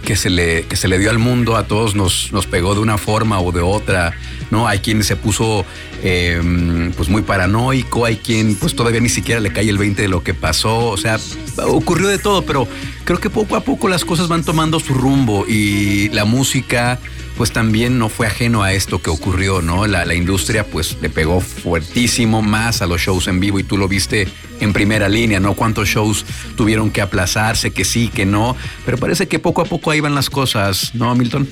que 0.04 0.16
se, 0.16 0.32
le, 0.32 0.64
que 0.64 0.76
se 0.76 0.88
le 0.88 0.98
dio 0.98 1.12
al 1.12 1.20
mundo, 1.20 1.56
a 1.56 1.68
todos 1.68 1.94
nos, 1.94 2.32
nos 2.34 2.48
pegó 2.48 2.74
de 2.74 2.82
una 2.82 2.98
forma 2.98 3.40
o 3.40 3.52
de 3.52 3.62
otra, 3.62 4.14
¿no? 4.52 4.68
Hay 4.68 4.80
quien 4.80 5.04
se 5.04 5.16
puso 5.16 5.66
em, 6.04 6.92
pues 6.92 7.10
muy 7.10 7.24
paranoico, 7.24 8.06
hay 8.06 8.18
quien 8.18 8.56
pues 8.56 8.76
todavía 8.76 9.00
ni 9.00 9.10
siquiera 9.10 9.42
le 9.42 9.52
cae 9.52 9.70
el 9.70 9.78
20 9.78 10.02
de 10.02 10.08
lo 10.08 10.24
que 10.24 10.34
pasó, 10.34 10.90
o 10.90 10.98
sea, 10.98 11.20
ocurrió 11.66 12.08
de 12.08 12.20
todo, 12.20 12.44
pero 12.44 12.68
creo 13.06 13.20
que 13.20 13.30
poco 13.30 13.56
a 13.56 13.62
poco 13.62 13.88
las 13.88 14.06
cosas 14.06 14.28
van 14.28 14.44
tomando 14.44 14.80
su 14.80 14.94
rumbo 14.94 15.46
y 15.48 16.10
la 16.10 16.26
música 16.26 17.00
pues 17.38 17.52
también 17.52 17.98
no 17.98 18.10
fue 18.10 18.28
ajeno 18.28 18.62
a 18.62 18.74
esto 18.74 19.02
que 19.02 19.10
ocurrió, 19.10 19.62
¿no? 19.62 19.88
La, 19.88 20.14
industria 20.14 20.64
pues 20.64 20.98
le 21.02 21.10
pegó 21.10 21.40
fuertísimo 21.40 22.42
más 22.42 22.82
a 22.82 22.86
los 22.86 23.02
shows 23.02 23.28
en 23.28 23.40
vivo 23.40 23.60
y 23.60 23.64
tú 23.64 23.78
lo 23.78 23.88
viste 23.88 24.28
en 24.60 24.74
primera 24.74 25.10
línea, 25.10 25.40
¿no? 25.40 25.56
Cuántos 25.56 25.88
shows 25.88 26.26
tuvieron 26.56 26.92
que 26.92 27.02
aplazarse, 27.02 27.72
que 27.72 27.86
sí, 27.86 28.10
que 28.10 28.26
no, 28.26 28.56
pero 28.86 28.98
parece 28.98 29.28
que 29.28 29.40
poco 29.40 29.62
a 29.62 29.66
poco 29.66 29.90
ahí 29.90 30.02
van 30.02 30.14
las 30.14 30.30
cosas, 30.30 30.94
¿no, 30.94 31.16
Milton? 31.16 31.48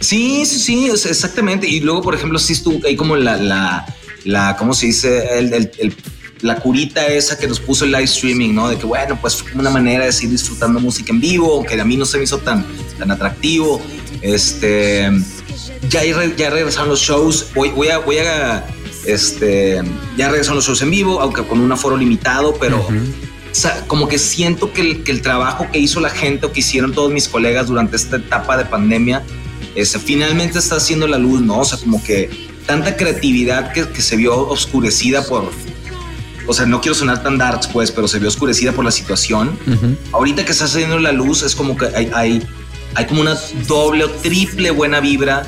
Sí, 0.00 0.44
sí, 0.46 0.58
sí, 0.58 0.86
exactamente. 0.86 1.68
Y 1.68 1.80
luego, 1.80 2.02
por 2.02 2.14
ejemplo, 2.14 2.38
sí 2.38 2.52
estuvo 2.52 2.86
ahí 2.86 2.96
como 2.96 3.16
la, 3.16 3.36
la, 3.36 3.86
la 4.24 4.56
¿cómo 4.56 4.74
se 4.74 4.86
dice? 4.86 5.38
El, 5.38 5.52
el, 5.54 5.94
la 6.40 6.56
curita 6.56 7.06
esa 7.06 7.38
que 7.38 7.46
nos 7.46 7.60
puso 7.60 7.84
el 7.84 7.92
live 7.92 8.04
streaming, 8.04 8.54
¿no? 8.54 8.68
De 8.68 8.76
que, 8.76 8.86
bueno, 8.86 9.18
pues 9.20 9.36
fue 9.36 9.52
una 9.54 9.70
manera 9.70 10.04
de 10.04 10.12
seguir 10.12 10.30
disfrutando 10.30 10.80
música 10.80 11.12
en 11.12 11.20
vivo, 11.20 11.56
aunque 11.56 11.80
a 11.80 11.84
mí 11.84 11.96
no 11.96 12.04
se 12.04 12.18
me 12.18 12.24
hizo 12.24 12.38
tan, 12.38 12.64
tan 12.98 13.10
atractivo. 13.10 13.80
Este, 14.22 15.10
ya, 15.88 16.02
ya 16.04 16.50
regresaron 16.50 16.88
los 16.88 17.00
shows. 17.00 17.48
Voy, 17.54 17.70
voy 17.70 17.88
a, 17.88 17.98
voy 17.98 18.18
a, 18.18 18.66
este, 19.06 19.82
ya 20.16 20.28
regresaron 20.28 20.56
los 20.56 20.66
shows 20.66 20.82
en 20.82 20.90
vivo, 20.90 21.20
aunque 21.20 21.42
con 21.42 21.60
un 21.60 21.72
aforo 21.72 21.96
limitado, 21.96 22.54
pero 22.58 22.86
como 23.86 24.08
que 24.08 24.18
siento 24.18 24.72
que 24.72 24.82
el, 24.82 25.04
que 25.04 25.12
el, 25.12 25.22
trabajo 25.22 25.66
que 25.72 25.78
hizo 25.78 26.00
la 26.00 26.10
gente 26.10 26.46
o 26.46 26.52
que 26.52 26.60
hicieron 26.60 26.92
todos 26.92 27.10
mis 27.10 27.28
colegas 27.28 27.66
durante 27.66 27.96
esta 27.96 28.16
etapa 28.16 28.56
de 28.56 28.64
pandemia, 28.64 29.24
este, 29.80 29.98
finalmente 30.00 30.58
está 30.58 30.76
haciendo 30.76 31.06
la 31.06 31.18
luz, 31.18 31.40
¿no? 31.40 31.60
O 31.60 31.64
sea, 31.64 31.78
como 31.78 32.02
que 32.02 32.28
tanta 32.66 32.96
creatividad 32.96 33.72
que, 33.72 33.88
que 33.88 34.02
se 34.02 34.16
vio 34.16 34.36
oscurecida 34.48 35.22
por, 35.24 35.50
o 36.48 36.52
sea, 36.52 36.66
no 36.66 36.80
quiero 36.80 36.96
sonar 36.96 37.22
tan 37.22 37.38
darks, 37.38 37.68
pues, 37.68 37.92
pero 37.92 38.08
se 38.08 38.18
vio 38.18 38.28
oscurecida 38.28 38.72
por 38.72 38.84
la 38.84 38.90
situación. 38.90 39.56
Ahorita 40.12 40.44
que 40.44 40.50
está 40.50 40.66
saliendo 40.66 40.98
la 40.98 41.12
luz, 41.12 41.44
es 41.44 41.54
como 41.54 41.76
que 41.76 41.86
hay, 41.94 42.10
hay, 42.12 42.42
hay 42.94 43.06
como 43.06 43.20
una 43.20 43.36
doble 43.68 44.04
o 44.04 44.10
triple 44.10 44.72
buena 44.72 44.98
vibra 44.98 45.44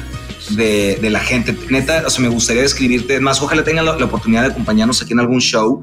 de, 0.50 0.98
de, 1.02 1.10
la 1.10 1.18
gente. 1.18 1.56
Neta, 1.68 2.04
o 2.06 2.10
sea, 2.10 2.22
me 2.22 2.28
gustaría 2.28 2.62
describirte 2.62 3.18
más. 3.18 3.42
Ojalá 3.42 3.64
tengan 3.64 3.84
la, 3.84 3.92
oportunidad 3.96 4.42
de 4.42 4.48
acompañarnos 4.48 5.02
aquí 5.02 5.12
en 5.12 5.20
algún 5.20 5.40
show, 5.40 5.82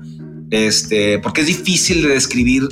este, 0.51 1.19
porque 1.19 1.41
es 1.41 1.47
difícil 1.47 2.01
de 2.03 2.09
describir 2.09 2.69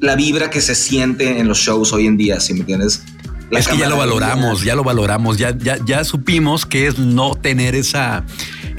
la 0.00 0.16
vibra 0.16 0.48
que 0.48 0.62
se 0.62 0.74
siente 0.74 1.38
en 1.38 1.48
los 1.48 1.58
shows 1.58 1.92
hoy 1.92 2.06
en 2.06 2.16
día, 2.16 2.40
si 2.40 2.54
me 2.54 2.60
entiendes. 2.60 3.02
Es 3.50 3.68
que 3.68 3.76
ya 3.76 3.88
lo 3.88 3.96
valoramos, 3.96 4.62
ya 4.62 4.74
lo 4.74 4.84
valoramos, 4.84 5.36
ya, 5.38 5.56
ya, 5.56 5.78
ya 5.84 6.04
supimos 6.04 6.66
que 6.66 6.86
es 6.86 6.98
no 6.98 7.34
tener 7.34 7.74
esa 7.74 8.24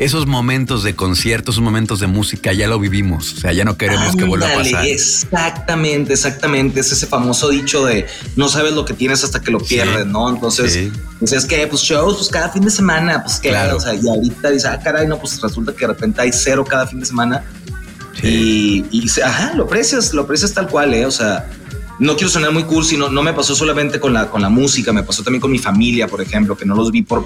esos 0.01 0.25
momentos 0.25 0.83
de 0.83 0.95
conciertos, 0.95 1.55
esos 1.55 1.63
momentos 1.63 1.99
de 1.99 2.07
música, 2.07 2.53
ya 2.53 2.67
lo 2.67 2.79
vivimos. 2.79 3.33
O 3.33 3.37
sea, 3.37 3.53
ya 3.53 3.63
no 3.63 3.77
queremos 3.77 4.15
que 4.15 4.23
vuelva 4.23 4.51
a 4.51 4.55
pasar. 4.55 4.85
Exactamente, 4.85 6.13
exactamente. 6.13 6.79
Es 6.79 6.91
ese 6.91 7.05
famoso 7.05 7.49
dicho 7.49 7.85
de 7.85 8.07
no 8.35 8.49
sabes 8.49 8.73
lo 8.73 8.83
que 8.83 8.95
tienes 8.95 9.23
hasta 9.23 9.41
que 9.41 9.51
lo 9.51 9.59
pierdes, 9.59 10.07
¿no? 10.07 10.27
Entonces, 10.27 10.91
pues 11.19 11.33
es 11.33 11.45
que, 11.45 11.67
pues 11.67 11.83
shows, 11.83 12.17
pues 12.17 12.29
cada 12.29 12.49
fin 12.49 12.63
de 12.63 12.71
semana, 12.71 13.23
pues 13.23 13.39
que, 13.39 13.55
o 13.55 13.79
sea, 13.79 13.93
y 13.93 14.07
ahorita 14.07 14.49
dice, 14.49 14.67
ah, 14.69 14.79
caray, 14.83 15.07
no, 15.07 15.19
pues 15.19 15.39
resulta 15.39 15.71
que 15.73 15.81
de 15.81 15.93
repente 15.93 16.19
hay 16.21 16.31
cero 16.31 16.65
cada 16.65 16.87
fin 16.87 16.99
de 16.99 17.05
semana. 17.05 17.43
Y, 18.23 18.85
y, 18.91 19.07
ajá, 19.23 19.53
lo 19.55 19.65
aprecias, 19.65 20.13
lo 20.13 20.23
aprecias 20.23 20.53
tal 20.53 20.67
cual, 20.67 20.93
¿eh? 20.95 21.05
O 21.05 21.11
sea, 21.11 21.47
no 22.01 22.15
quiero 22.15 22.31
sonar 22.31 22.51
muy 22.51 22.63
cool, 22.63 22.83
sino 22.83 23.09
no 23.09 23.21
me 23.21 23.31
pasó 23.31 23.53
solamente 23.53 23.99
con 23.99 24.11
la, 24.11 24.27
con 24.31 24.41
la 24.41 24.49
música, 24.49 24.91
me 24.91 25.03
pasó 25.03 25.21
también 25.21 25.39
con 25.39 25.51
mi 25.51 25.59
familia, 25.59 26.07
por 26.07 26.19
ejemplo, 26.19 26.57
que 26.57 26.65
no 26.65 26.73
los 26.73 26.91
vi 26.91 27.03
por, 27.03 27.23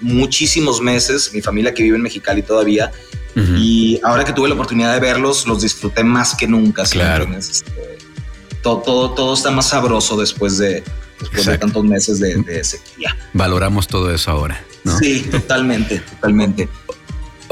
muchísimos 0.00 0.80
meses, 0.80 1.30
mi 1.34 1.42
familia 1.42 1.74
que 1.74 1.82
vive 1.82 1.96
en 1.96 2.02
Mexicali 2.02 2.42
todavía, 2.42 2.90
y 3.36 4.00
ahora 4.02 4.24
que 4.24 4.32
tuve 4.32 4.48
la 4.48 4.54
oportunidad 4.54 4.94
de 4.94 5.00
verlos, 5.00 5.46
los 5.46 5.60
disfruté 5.60 6.02
más 6.02 6.34
que 6.34 6.46
nunca. 6.46 6.84
Claro. 6.84 7.28
Este, 7.36 7.70
todo, 8.62 8.78
todo, 8.78 9.10
todo, 9.10 9.34
está 9.34 9.50
más 9.50 9.68
sabroso 9.68 10.16
después 10.16 10.56
de, 10.56 10.82
después 11.20 11.44
de 11.44 11.58
tantos 11.58 11.84
meses 11.84 12.18
de, 12.20 12.36
de, 12.36 12.64
sequía. 12.64 13.14
Valoramos 13.34 13.86
todo 13.86 14.12
eso 14.14 14.30
ahora. 14.30 14.64
¿no? 14.82 14.98
Sí, 14.98 15.28
totalmente, 15.30 15.98
totalmente. 15.98 16.70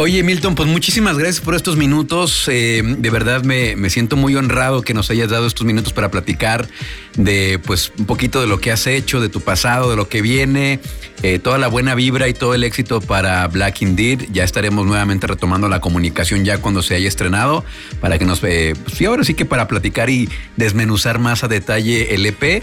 Oye, 0.00 0.22
Milton, 0.22 0.54
pues 0.54 0.68
muchísimas 0.68 1.18
gracias 1.18 1.44
por 1.44 1.56
estos 1.56 1.76
minutos. 1.76 2.46
Eh, 2.46 2.82
de 2.84 3.11
verdad 3.11 3.42
me, 3.42 3.90
siento 3.90 4.14
muy 4.14 4.37
honrado 4.37 4.82
que 4.82 4.94
nos 4.94 5.11
hayas 5.11 5.28
dado 5.28 5.44
estos 5.44 5.66
minutos 5.66 5.92
para 5.92 6.08
platicar 6.08 6.68
de 7.16 7.58
pues 7.66 7.90
un 7.98 8.06
poquito 8.06 8.40
de 8.40 8.46
lo 8.46 8.61
que 8.61 8.70
has 8.70 8.87
hecho, 8.87 9.20
de 9.20 9.28
tu 9.28 9.40
pasado, 9.40 9.90
de 9.90 9.96
lo 9.96 10.08
que 10.08 10.22
viene, 10.22 10.78
eh, 11.24 11.40
toda 11.40 11.58
la 11.58 11.66
buena 11.66 11.96
vibra 11.96 12.28
y 12.28 12.32
todo 12.32 12.54
el 12.54 12.62
éxito 12.62 13.00
para 13.00 13.44
Black 13.48 13.82
Indeed. 13.82 14.28
Ya 14.30 14.44
estaremos 14.44 14.87
nuevamente 14.87 15.26
retomando 15.26 15.68
la 15.68 15.80
comunicación 15.80 16.44
ya 16.44 16.58
cuando 16.58 16.80
se 16.80 16.94
haya 16.94 17.08
estrenado 17.08 17.64
para 18.00 18.20
que 18.20 18.24
nos, 18.24 18.40
eh, 18.44 18.74
pues, 18.80 19.02
ahora 19.02 19.24
sí 19.24 19.34
que 19.34 19.46
para 19.46 19.66
platicar 19.66 20.11
y 20.11 20.28
desmenuzar 20.56 21.18
más 21.18 21.42
a 21.42 21.48
detalle 21.48 22.14
el 22.14 22.24
EP. 22.24 22.62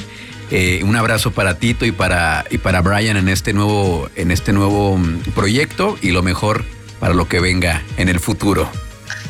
Eh, 0.51 0.79
un 0.85 0.95
abrazo 0.95 1.31
para 1.31 1.59
Tito 1.59 1.85
y 1.85 1.91
para, 1.91 2.45
y 2.49 2.59
para 2.59 2.81
Brian 2.81 3.17
en 3.17 3.27
este 3.27 3.51
nuevo, 3.51 4.09
en 4.15 4.31
este 4.31 4.53
nuevo 4.53 4.97
mm, 4.97 5.31
proyecto 5.33 5.97
y 6.01 6.11
lo 6.11 6.23
mejor 6.23 6.63
para 6.99 7.13
lo 7.13 7.27
que 7.27 7.39
venga 7.39 7.83
en 7.97 8.09
el 8.09 8.19
futuro. 8.19 8.69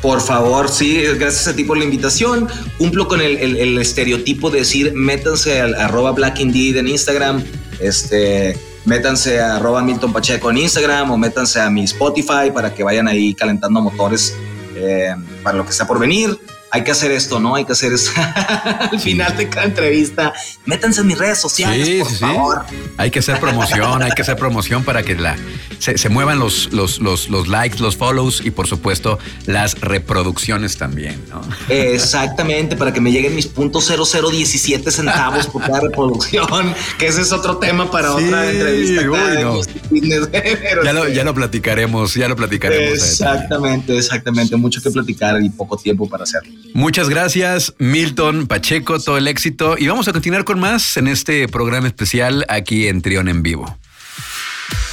Por 0.02 0.20
favor, 0.20 0.68
sí, 0.68 1.02
gracias 1.18 1.48
a 1.48 1.56
ti 1.56 1.64
por 1.64 1.78
la 1.78 1.84
invitación. 1.84 2.48
Cumplo 2.78 3.08
con 3.08 3.20
el, 3.20 3.78
estereotipo 3.78 4.50
de 4.50 4.60
decir, 4.60 4.92
métanse 4.94 5.60
al 5.60 5.74
arroba 5.74 6.12
Black 6.12 6.38
Indeed 6.40 6.76
en 6.76 6.88
Instagram, 6.88 7.42
este, 7.80 8.58
métanse 8.84 9.40
a 9.40 9.56
arroba 9.56 9.82
Milton 9.82 10.12
Pacheco 10.12 10.50
en 10.50 10.58
Instagram 10.58 11.10
o 11.10 11.18
métanse 11.18 11.60
a 11.60 11.70
mi 11.70 11.84
Spotify 11.84 12.50
para 12.54 12.74
que 12.74 12.84
vayan 12.84 13.08
ahí 13.08 13.34
calentando 13.34 13.80
motores 13.80 14.36
eh, 14.74 15.14
para 15.42 15.56
lo 15.56 15.64
que 15.64 15.70
está 15.70 15.86
por 15.86 15.98
venir 15.98 16.38
hay 16.70 16.84
que 16.84 16.90
hacer 16.90 17.10
esto, 17.10 17.40
¿no? 17.40 17.54
Hay 17.54 17.64
que 17.64 17.72
hacer 17.72 17.92
eso. 17.92 18.12
Al 18.92 19.00
final 19.00 19.36
de 19.36 19.48
cada 19.48 19.66
entrevista, 19.66 20.32
métanse 20.64 21.00
en 21.00 21.06
mis 21.06 21.18
redes 21.18 21.38
sociales, 21.38 22.02
por 22.02 22.12
favor. 22.12 22.64
Hay 22.96 23.10
que 23.10 23.20
hacer 23.20 23.38
promoción, 23.40 24.02
hay 24.02 24.12
que 24.12 24.22
hacer 24.22 24.36
promoción 24.36 24.84
para 24.84 25.02
que 25.02 25.14
la, 25.14 25.36
se, 25.78 26.08
muevan 26.08 26.38
los, 26.38 26.72
los, 26.72 26.98
los, 26.98 27.28
los, 27.28 27.48
likes, 27.48 27.78
los 27.78 27.96
follows 27.96 28.42
y 28.44 28.50
por 28.50 28.66
supuesto 28.66 29.18
las 29.46 29.80
reproducciones 29.80 30.76
también, 30.76 31.22
¿no? 31.30 31.40
Exactamente, 31.68 32.76
para 32.76 32.92
que 32.92 33.00
me 33.00 33.12
lleguen 33.12 33.34
mis 33.34 33.46
puntos 33.46 33.86
0017 33.86 34.90
centavos 34.90 35.46
por 35.46 35.62
cada 35.62 35.80
reproducción, 35.80 36.74
que 36.98 37.06
ese 37.06 37.22
es 37.22 37.32
otro 37.32 37.58
tema 37.58 37.90
para 37.90 38.12
otra 38.12 38.50
entrevista. 38.50 39.02
ya, 40.84 40.92
lo, 40.92 41.08
ya 41.08 41.24
lo 41.24 41.34
platicaremos, 41.34 42.14
ya 42.14 42.28
lo 42.28 42.36
platicaremos. 42.36 42.92
Exactamente, 42.92 43.96
exactamente. 43.96 44.56
Mucho 44.56 44.82
que 44.82 44.90
platicar 44.90 45.40
y 45.42 45.50
poco 45.50 45.76
tiempo 45.76 46.08
para 46.08 46.24
hacerlo. 46.24 46.55
Muchas 46.74 47.08
gracias, 47.08 47.74
Milton 47.78 48.46
Pacheco, 48.46 49.00
todo 49.00 49.16
el 49.16 49.28
éxito. 49.28 49.76
Y 49.78 49.88
vamos 49.88 50.08
a 50.08 50.12
continuar 50.12 50.44
con 50.44 50.60
más 50.60 50.96
en 50.96 51.08
este 51.08 51.48
programa 51.48 51.86
especial 51.86 52.44
aquí 52.48 52.86
en 52.88 53.00
Trión 53.02 53.28
en 53.28 53.42
Vivo. 53.42 53.78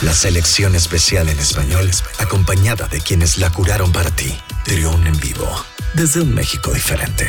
La 0.02 0.14
selección 0.14 0.76
especial 0.76 1.30
en 1.30 1.40
español, 1.40 1.90
acompañada 2.20 2.88
de 2.88 3.02
quienes 3.02 3.38
la 3.38 3.50
curaron 3.50 3.92
para 3.92 4.12
ti. 4.16 4.34
Trión 4.64 5.06
en 5.08 5.20
Vivo, 5.20 5.50
desde 5.94 6.22
un 6.22 6.34
México 6.34 6.72
diferente. 6.72 7.28